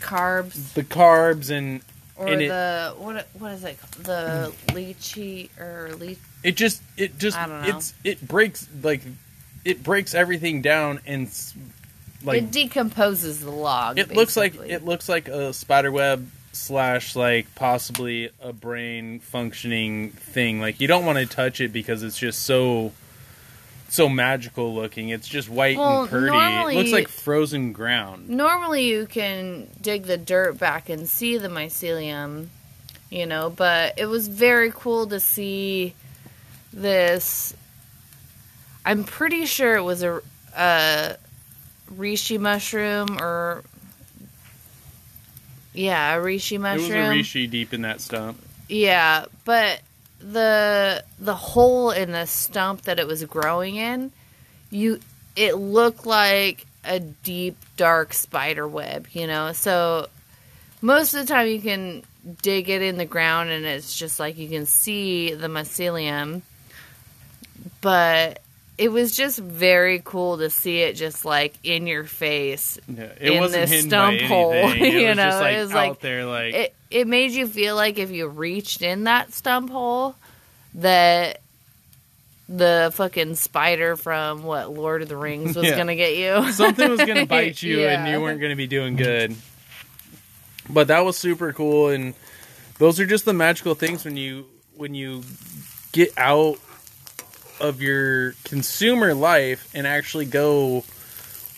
[0.00, 1.82] Carbs the carbs and
[2.16, 3.78] or And it- the what what is it?
[3.80, 4.04] called?
[4.06, 4.74] The mm.
[4.94, 6.18] lychee or leech.
[6.42, 7.76] it just it just I don't know.
[7.76, 9.02] it's it breaks like
[9.68, 11.30] it breaks everything down and
[12.24, 13.98] like it decomposes the log.
[13.98, 20.10] it looks like it looks like a spider web slash like possibly a brain functioning
[20.10, 22.92] thing like you don't want to touch it because it's just so
[23.90, 28.84] so magical looking it's just white Well, and pretty it looks like frozen ground Normally,
[28.84, 32.48] you can dig the dirt back and see the mycelium,
[33.10, 35.94] you know, but it was very cool to see
[36.72, 37.54] this.
[38.88, 40.22] I'm pretty sure it was a,
[40.56, 41.16] a
[41.94, 43.62] reishi mushroom or.
[45.74, 46.90] Yeah, a reishi mushroom.
[46.90, 49.82] it was a reishi deep in that stump Yeah, but
[50.20, 54.10] the the hole in the stump that it was growing in,
[54.70, 55.00] you
[55.36, 59.52] it looked like a deep dark spider web, you know.
[59.52, 60.08] So
[60.80, 62.04] most of the time you can
[62.40, 66.40] dig it in the ground and it's just like you can see the mycelium.
[67.82, 68.40] But
[68.78, 73.32] it was just very cool to see it just like in your face yeah, it
[73.32, 74.52] In wasn't this stump hole.
[74.52, 77.32] It you was just know, like it was out like- there like it it made
[77.32, 80.14] you feel like if you reached in that stump hole
[80.76, 81.40] that
[82.48, 85.76] the fucking spider from what Lord of the Rings was Yeah.
[85.76, 86.50] gonna get you.
[86.52, 89.34] something was gonna bite you and you weren't gonna be doing good.
[90.70, 92.14] But that was super cool, and
[92.78, 95.22] those are just the magical things when you when you
[95.92, 96.58] get out
[97.60, 100.84] of your consumer life and actually go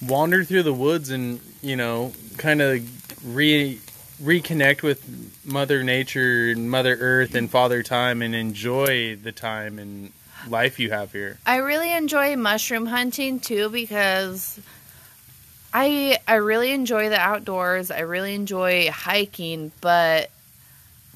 [0.06, 3.78] wander through the woods and you know kind of re
[4.22, 5.02] reconnect with
[5.44, 10.12] mother nature and mother earth and father time and enjoy the time and
[10.48, 14.58] life you have here I really enjoy mushroom hunting too because
[15.72, 17.90] I I really enjoy the outdoors.
[17.90, 20.30] I really enjoy hiking, but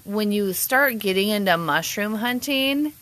[0.05, 2.93] when you start getting into mushroom hunting,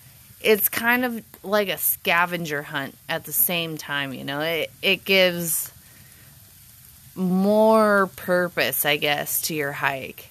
[0.44, 4.40] it's kind of like a scavenger hunt at the same time, you know.
[4.40, 5.70] It it gives
[7.14, 10.28] more purpose, I guess, to your hike.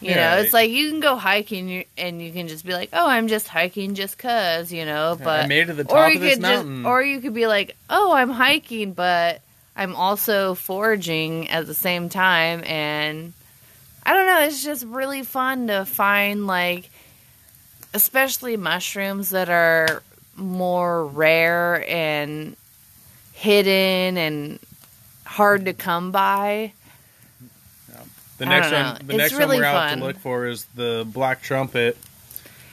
[0.00, 2.90] You Yeah, know, it's like you can go hiking and you can just be like,
[2.92, 5.98] "Oh, I'm just hiking just cuz," you know, but i made it to the or
[5.98, 8.92] top you of this could mountain just or you could be like oh i'm hiking
[8.92, 9.40] but
[9.76, 13.32] i'm also foraging at the same time and
[14.04, 16.90] i don't know it's just really fun to find like
[17.94, 20.02] especially mushrooms that are
[20.36, 22.56] more rare and
[23.32, 24.58] hidden and
[25.24, 26.72] hard to come by
[28.38, 29.98] The I next one, the It's next really one we're out fun.
[29.98, 31.96] to look for is the black trumpet.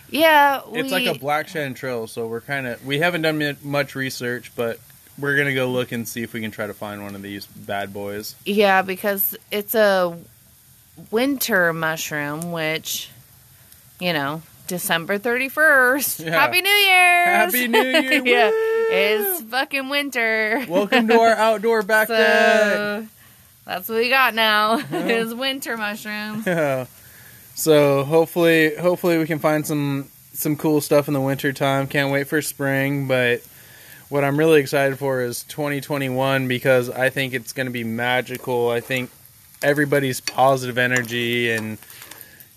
[0.09, 4.51] yeah It's like a black chanterelle, so we're kind of we haven't done much research,
[4.55, 4.80] but
[5.19, 7.45] we're gonna go look and see if we can try to find one of these
[7.45, 8.34] bad boys.
[8.45, 10.17] Yeah, because it's a
[11.11, 13.09] winter mushroom, which,
[13.99, 14.41] you know,
[14.72, 16.26] December 31st.
[16.26, 16.32] Yeah.
[16.32, 17.26] Happy New Year!
[17.26, 18.26] Happy New Year!
[18.26, 20.65] yeah, it's fucking winter.
[20.69, 23.03] Welcome to our outdoor back deck.
[23.65, 26.47] that's what we got now is winter mushrooms.
[26.47, 26.86] Yeah.
[27.53, 31.86] So hopefully, hopefully we can find some some cool stuff in the winter time.
[31.88, 33.43] Can't wait for spring, but
[34.07, 38.69] what I'm really excited for is 2021 because I think it's going to be magical.
[38.69, 39.09] I think
[39.61, 41.78] everybody's positive energy and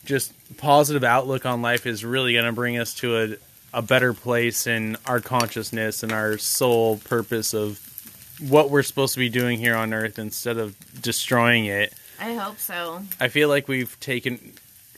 [0.04, 3.36] just positive outlook on life is really going to bring us to a
[3.74, 7.80] a better place in our consciousness and our soul purpose of
[8.48, 11.92] what we're supposed to be doing here on earth instead of destroying it.
[12.20, 13.02] I hope so.
[13.20, 14.52] I feel like we've taken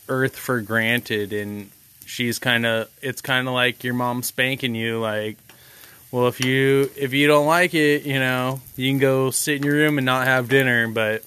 [0.08, 1.70] earth for granted and
[2.04, 5.36] she's kind of it's kind of like your mom spanking you like
[6.12, 9.62] well if you if you don't like it, you know, you can go sit in
[9.62, 11.24] your room and not have dinner, but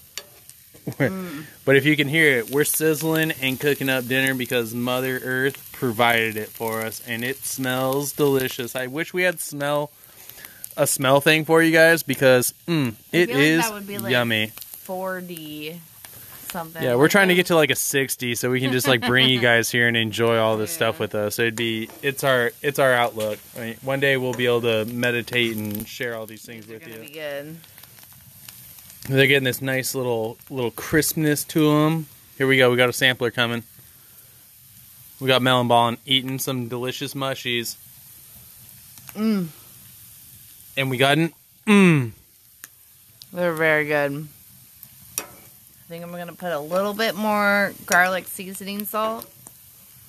[1.66, 5.72] but if you can hear it, we're sizzling and cooking up dinner because Mother Earth
[5.74, 8.76] provided it for us, and it smells delicious.
[8.76, 9.92] I wish we had smell
[10.78, 14.12] a smell thing for you guys because mm, it like is that would be, like,
[14.12, 14.48] yummy.
[14.48, 15.80] 4D
[16.52, 16.82] something.
[16.82, 19.30] Yeah, we're trying to get to like a sixty, so we can just like bring
[19.30, 21.40] you guys here and enjoy all this stuff with us.
[21.40, 23.40] It'd be it's our it's our outlook.
[23.58, 26.80] I mean, one day we'll be able to meditate and share all these things They're
[26.80, 27.02] with you.
[27.02, 27.58] be good.
[29.10, 32.06] They're getting this nice little little crispness to them.
[32.38, 32.70] Here we go.
[32.70, 33.64] We got a sampler coming.
[35.20, 37.76] We got melon ball and eating some delicious mushies,
[39.16, 39.48] Mm,
[40.78, 41.34] and we got an
[41.66, 42.12] mmm.
[43.34, 44.28] they're very good.
[45.20, 45.24] I
[45.90, 49.28] think I'm gonna put a little bit more garlic seasoning salt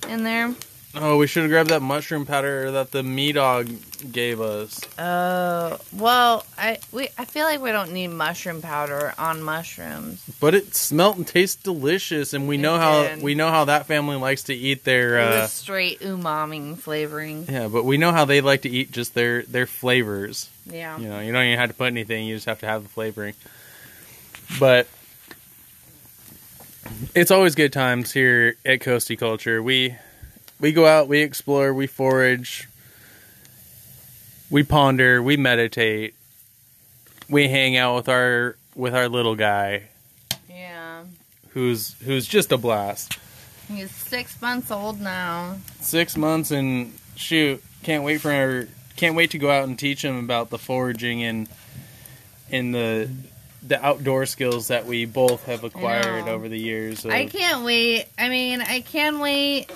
[0.07, 0.55] in there.
[0.93, 3.71] Oh, we should have grabbed that mushroom powder that the me dog
[4.11, 4.81] gave us.
[4.99, 10.25] Oh well, I we I feel like we don't need mushroom powder on mushrooms.
[10.41, 13.87] But it smelt and tastes delicious, and we It know how we know how that
[13.87, 15.21] family likes to eat their.
[15.21, 17.47] Uh, straight umami flavoring.
[17.49, 20.51] yeah, but we know how they like to eat just their their flavors.
[20.67, 20.99] Yeah.
[20.99, 22.89] You know, you don't even have to put anything; you just have to have the
[22.89, 23.35] flavoring.
[24.59, 24.89] But
[27.15, 29.63] it's always good times here at Coasty Culture.
[29.63, 29.95] We
[30.61, 32.69] we go out, we explore, we forage,
[34.51, 36.15] we ponder, we meditate,
[37.29, 39.83] we hang out with our with our little guy
[40.49, 41.03] Yeah.
[41.51, 43.19] who's who's just a blast.
[43.69, 45.59] He's six months old now.
[45.81, 50.05] Six months and shoot, can't wait for our, can't wait to go out and teach
[50.05, 51.49] him about the foraging and
[52.51, 53.09] and the
[53.63, 57.05] the outdoor skills that we both have acquired over the years.
[57.05, 58.07] Of, I can't wait.
[58.19, 59.71] I mean, I can wait.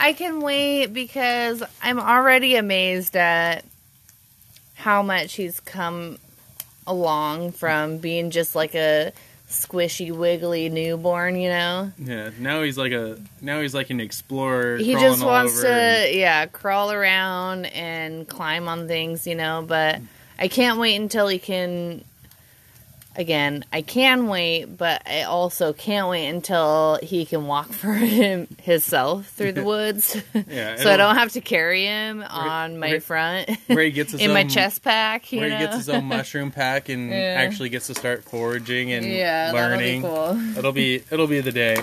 [0.00, 3.64] I can wait because I'm already amazed at
[4.74, 6.18] how much he's come
[6.86, 9.12] along from being just like a
[9.50, 11.92] squishy, wiggly newborn, you know?
[11.98, 14.78] Yeah, now he's like a now he's like an explorer.
[14.78, 19.96] He just wants to, and- yeah, crawl around and climb on things, you know, but
[19.96, 20.06] mm.
[20.38, 22.04] I can't wait until he can.
[23.20, 28.48] Again, I can wait, but I also can't wait until he can walk for him
[28.62, 30.16] himself through the woods,
[30.48, 34.12] yeah, so I don't have to carry him on my where- front where he gets
[34.12, 35.26] his in my chest pack.
[35.30, 35.56] Where know?
[35.58, 37.34] he gets his own mushroom pack and Yeah.
[37.36, 40.00] actually gets to start foraging and yeah, learning.
[40.00, 40.58] that'll be cool.
[40.58, 41.76] It'll be it'll be the day.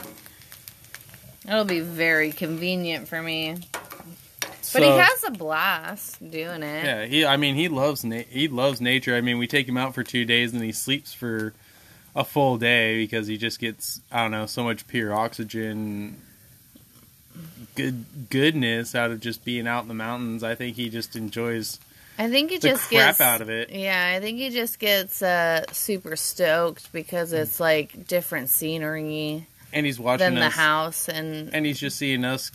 [1.47, 3.57] It'll be very convenient for me.
[4.67, 6.83] So- But he has a blast doing it.
[6.85, 7.25] Yeah, he.
[7.25, 9.15] I mean, he loves na- he loves nature.
[9.15, 11.53] I mean, we take him out for two days and he sleeps for
[12.15, 16.17] a full day because he just gets I don't know so much pure oxygen,
[17.75, 20.43] good goodness out of just being out in the mountains.
[20.43, 21.79] I think he just enjoys
[22.17, 23.69] I think he the just crap gets out of it.
[23.69, 29.85] Yeah, I think he just gets uh, super stoked because it's like different scenery And
[29.85, 32.51] he's watching than the house, and and he's just seeing us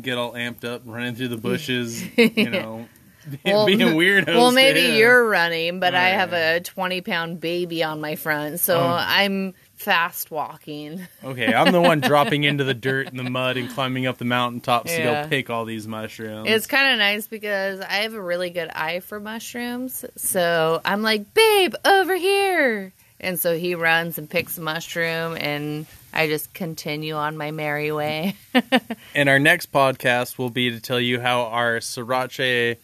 [0.00, 2.02] get all amped up, running through the bushes.
[2.16, 2.86] You know,
[3.44, 4.28] Well, being weirdos.
[4.28, 8.60] well, maybe you're running, but I Oh, have a 20 pound baby on my front,
[8.60, 8.96] so Oh.
[8.98, 11.06] I'm fast walking.
[11.24, 14.24] Okay, I'm the one dropping into the dirt and the mud and climbing up the
[14.24, 16.48] mountaintops to go pick all these mushrooms.
[16.48, 21.02] It's kind of nice because I have a really good eye for mushrooms, so I'm
[21.02, 22.92] like, babe, over here.
[23.20, 27.92] And so he runs and picks a mushroom, and I just continue on my merry
[27.92, 28.36] way.
[29.14, 32.76] And our next podcast will be to tell you how our sriracha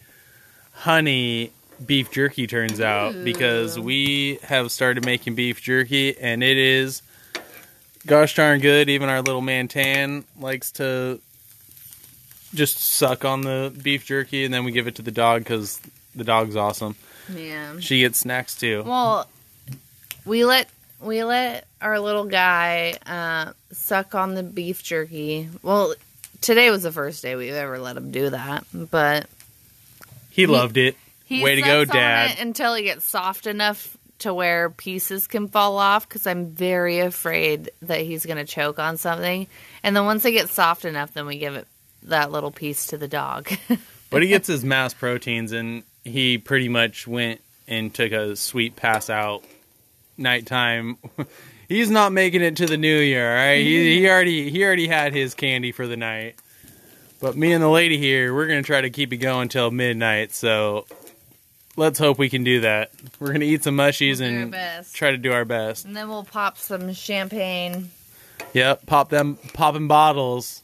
[0.73, 1.51] honey
[1.83, 3.23] beef jerky turns out Ooh.
[3.23, 7.01] because we have started making beef jerky and it is
[8.05, 8.89] gosh darn good.
[8.89, 11.19] Even our little man Tan likes to
[12.53, 15.79] just suck on the beef jerky and then we give it to the dog because
[16.15, 16.95] the dog's awesome.
[17.33, 17.79] Yeah.
[17.79, 18.83] She gets snacks too.
[18.85, 19.27] Well,
[20.25, 20.69] we let
[20.99, 25.47] we let our little guy uh, suck on the beef jerky.
[25.61, 25.93] Well,
[26.41, 29.27] today was the first day we've ever let him do that, but
[30.29, 30.95] He loved it.
[31.25, 32.31] he Way to go, Dad.
[32.31, 36.07] it until he gets soft enough to where pieces can fall off.
[36.07, 39.45] Because I'm very afraid that he's gonna choke on something.
[39.83, 41.67] And then once they get soft enough, then we give it
[42.03, 43.49] that little piece to the dog.
[44.09, 48.77] But he gets his mass proteins and he pretty much went and took a sweet
[48.77, 49.43] pass out
[50.17, 50.97] nighttime.
[51.69, 53.57] He's not making it to the new year, right?
[53.57, 54.11] He, he mm-hmm.
[54.11, 56.35] already he already had his candy for the night.
[57.19, 60.31] But me and the lady here, we're gonna try to keep it going till midnight.
[60.31, 60.85] So
[61.75, 62.91] let's hope we can do that.
[63.19, 65.85] We're gonna eat some mushies We'll and try to do our best.
[65.85, 67.91] And then we'll pop some champagne.
[68.53, 70.63] Yep, pop them popping bottles,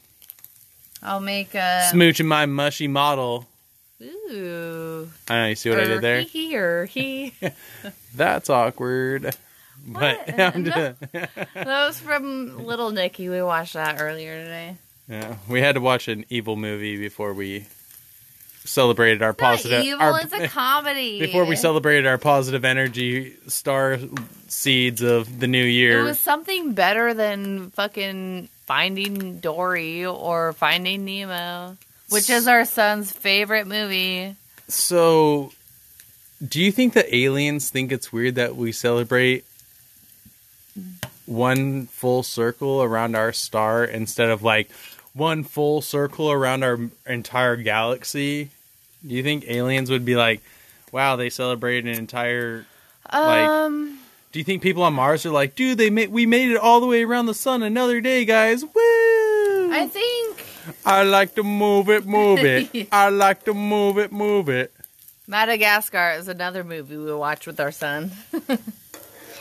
[1.02, 1.90] I'll make a.
[1.92, 3.46] smooching my mushy model.
[4.04, 5.10] Ooh.
[5.28, 6.20] I know you see what I did er, there.
[6.22, 7.34] He, he or he.
[8.14, 9.34] That's awkward.
[9.86, 10.40] But What?
[10.40, 10.70] I'm No.
[10.70, 13.28] just- that was from Little Nicky.
[13.28, 14.76] We watched that earlier today.
[15.08, 17.66] yeah, we had to watch an evil movie before we
[18.64, 19.84] celebrated our Not positive.
[19.84, 20.00] evil.
[20.02, 21.20] our- it's a comedy.
[21.20, 23.98] before we celebrated our positive energy star
[24.48, 31.04] seeds of the new year, It was something better than fucking Finding Dory or Finding
[31.04, 31.76] Nemo,
[32.14, 34.36] which is our son's favorite movie.
[34.68, 35.52] So,
[36.46, 39.44] do you think the aliens think it's weird that we celebrate
[41.26, 44.70] one full circle around our star instead of like
[45.12, 48.50] one full circle around our entire galaxy?
[49.06, 50.40] Do you think aliens would be like,
[50.92, 52.66] "Wow, they celebrated an entire"?
[53.12, 53.98] Like- Um,
[54.32, 56.80] Do you think people on Mars are like, "Dude, they made we made it all
[56.80, 58.64] the way around the sun another day, guys"?
[58.64, 59.70] Woo!
[59.72, 60.33] I think
[60.84, 62.88] I like to move it, move it.
[62.92, 64.72] I like to move it, move it.
[65.26, 68.12] Madagascar is another movie we watch with our son.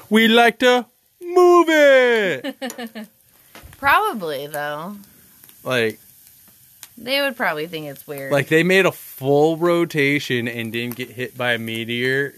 [0.10, 0.86] We like to
[1.22, 2.56] move it.
[3.80, 4.98] Probably though,
[5.64, 6.00] like,
[6.98, 8.32] they would probably think it's weird.
[8.32, 12.36] like they made a full rotation and didn't get hit by a meteor.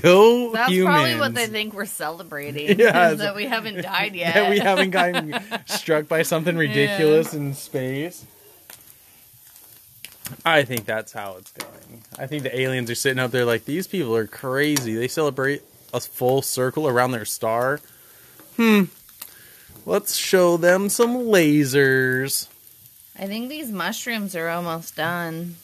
[0.00, 0.94] Go that's humans!
[0.94, 2.78] probably what they think we're celebrating.
[2.82, 4.34] Yeah, is that we haven't died yet.
[4.34, 5.34] that we haven't gotten
[5.66, 8.24] struck by something ridiculous in space.
[10.44, 12.02] I think that's how it's going.
[12.18, 14.94] I think the aliens are sitting up there like these people are crazy.
[14.94, 15.62] They celebrate
[15.92, 17.80] a full circle around their star.
[18.56, 18.84] Hmm.
[19.84, 22.48] Let's show them some lasers.
[23.18, 25.56] I think these mushrooms are almost done.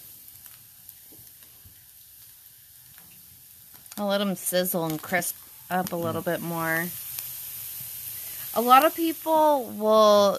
[3.99, 5.36] I'll let them sizzle and crisp
[5.70, 6.03] up a mm.
[6.03, 6.86] little bit more.
[8.55, 10.38] A lot of people will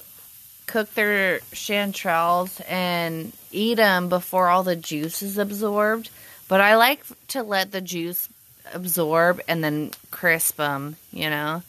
[0.65, 6.09] cook their chanterelles and eat them before all the juice is absorbed,
[6.47, 8.29] but I like to let the juice
[8.73, 11.63] absorb and then crisp them, you know?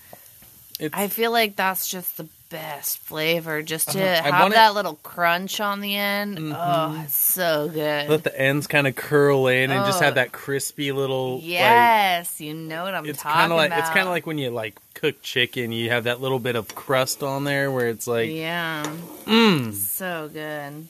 [0.79, 4.33] It's, I feel like that's just the best flavor, just to Uh-huh.
[4.33, 6.37] Have that little crunch on the end.
[6.37, 6.57] Mhm.
[6.59, 8.09] Oh, it's so good.
[8.11, 10.05] let the ends kind of curl in and just Oh.
[10.05, 13.69] have that crispy little like yes, you know what I'm it's talking kind of like
[13.69, 13.79] about.
[13.79, 16.75] it's kind of like when you like cook chicken you have that little bit of
[16.75, 18.85] crust on there where it's like yeah,
[19.25, 20.89] mm, so good.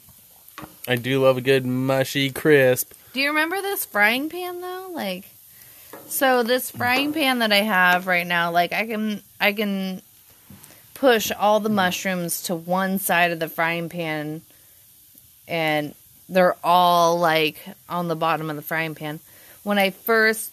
[0.88, 4.88] i do love a good mushy crisp Do you remember this frying pan though?
[4.92, 5.24] Like,
[6.08, 10.00] so this frying pan that I have right now, like I can I can
[11.00, 14.42] push all the mushrooms to one side of the frying pan,
[15.48, 15.94] and
[16.28, 19.18] they're all like on the bottom of the frying pan.
[19.62, 20.52] When I first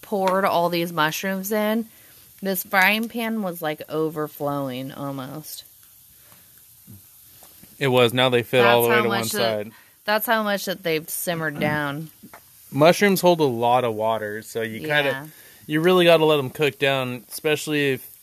[0.00, 1.86] poured all these mushrooms in,
[2.40, 5.64] this frying pan was like overflowing almost.
[7.78, 9.70] it was now they fit all the way to one side
[10.04, 12.10] That's how much that they've simmered down.
[12.70, 15.26] mushrooms hold a lot of water so you kind of yeah.
[15.66, 18.15] you really got to let them cook down especially if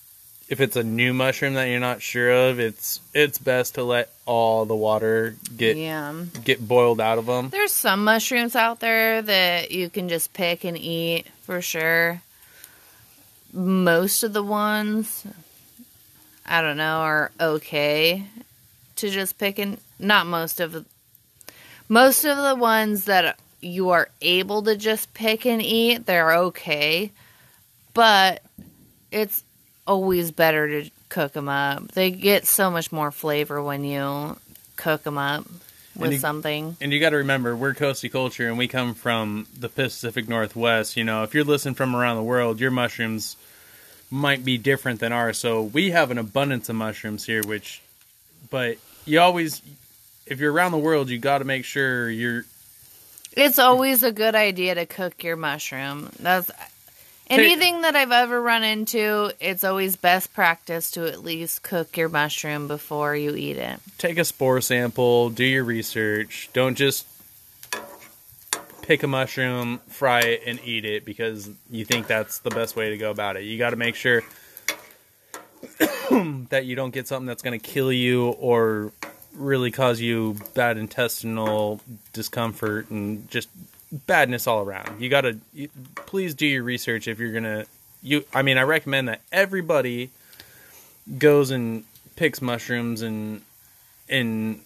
[0.53, 4.09] if it's a new mushroom that you're not sure of it's it's best to let
[4.25, 6.13] all the water get yeah.
[6.43, 10.63] get boiled out of them There's some mushrooms out there that you can just pick
[10.63, 12.21] and eat for sure.
[13.51, 15.25] Most of the ones,
[16.45, 18.25] I don't know, are okay
[18.97, 20.85] to just pick and not most of the
[21.89, 27.11] most of the ones that you are able to just pick and eat, they're okay.
[27.93, 28.41] But
[29.11, 29.43] it's
[29.85, 31.91] always better to cook them up.
[31.91, 34.37] They get so much more flavor when you
[34.75, 35.45] cook them up
[35.95, 36.77] with you- something.
[36.81, 40.97] And you got to remember, we're coastal culture, and we come from the Pacific Northwest.
[40.97, 43.35] You know, if you're listening from around the world, your mushrooms
[44.09, 45.37] might be different than ours.
[45.37, 47.81] So we have an abundance of mushrooms here, which,
[48.49, 49.61] but you always,
[50.25, 52.45] if you're around the world, you got to make sure you're.
[53.35, 56.11] It's always a good idea to cook your mushroom.
[56.19, 56.51] That's
[57.39, 59.31] anything that I've ever run into.
[59.39, 63.79] It's always best practice to at least cook your mushroom before you eat it.
[63.97, 66.49] Take a spore sample, do your research.
[66.53, 67.07] Don't just
[68.81, 72.89] pick a mushroom, fry it, and eat it because you think that's the best way
[72.89, 73.43] to go about it.
[73.43, 74.23] You got to make sure
[76.49, 78.91] that you don't get something that's going to kill you or
[79.35, 81.81] really cause you bad intestinal
[82.11, 83.49] discomfort and just
[84.07, 85.01] badness all around.
[85.01, 87.65] You gotta you, please do your research if you're gonna.
[88.01, 90.09] You, I mean, I recommend that everybody
[91.17, 91.83] goes and
[92.15, 93.41] picks mushrooms and
[94.09, 94.59] and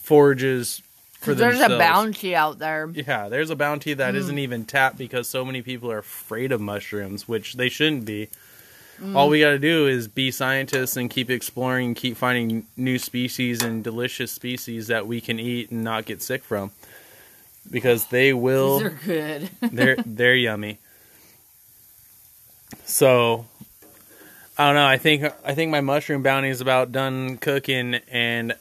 [0.00, 0.82] forages
[1.20, 1.58] for themselves.
[1.58, 2.90] There's a bounty out there.
[2.92, 4.28] Yeah, there's a bounty that Mm.
[4.28, 8.28] not even tapped because so many people are afraid of mushrooms, which they shouldn't be.
[9.00, 9.16] Mm.
[9.16, 13.62] All we got to do is be scientists and keep exploring, keep finding new species
[13.62, 16.70] and delicious species that we can eat and not get sick from.
[17.70, 19.50] Because they will These are good.
[19.72, 20.78] they're they're yummy.
[22.84, 23.46] So
[24.56, 24.86] I don't know.
[24.86, 28.54] I think I think my mushroom bounty is about done cooking, and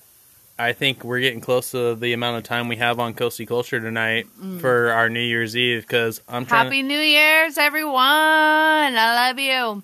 [0.58, 3.80] I think we're getting close to the amount of time we have on Coasty Culture
[3.80, 4.60] tonight mm.
[4.60, 5.82] for our New Year's Eve.
[5.82, 6.66] Because I'm trying.
[6.66, 7.94] Happy New Year's, everyone!
[7.96, 9.84] I love you.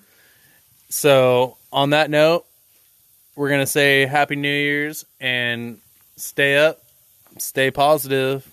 [0.88, 2.44] So on that note,
[3.36, 5.78] we're gonna say Happy New Year's and
[6.16, 6.82] stay up,
[7.38, 8.49] stay positive.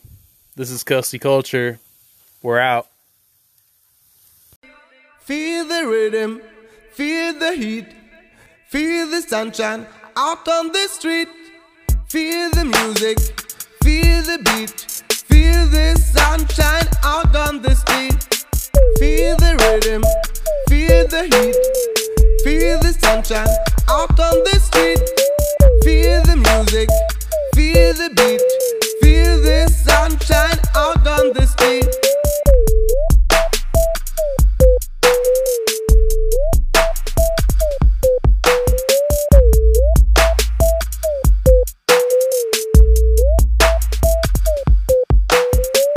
[0.57, 1.77] This is Coasty Culture.
[2.41, 2.87] We're out.
[5.19, 6.41] Feel the rhythm,
[6.93, 7.85] feel the heat,
[8.67, 9.85] feel the sunshine
[10.15, 11.29] out on the street.
[12.07, 13.19] Feel the music,
[13.83, 18.17] feel the beat, feel the sunshine out on the street.
[18.97, 20.01] Feel the rhythm,
[20.69, 21.55] feel the heat,
[22.43, 23.53] feel the sunshine
[23.87, 25.05] out on the street.
[25.83, 26.89] Feel the music,
[27.53, 28.56] feel the beat,
[30.09, 32.06] sunshine out on the street.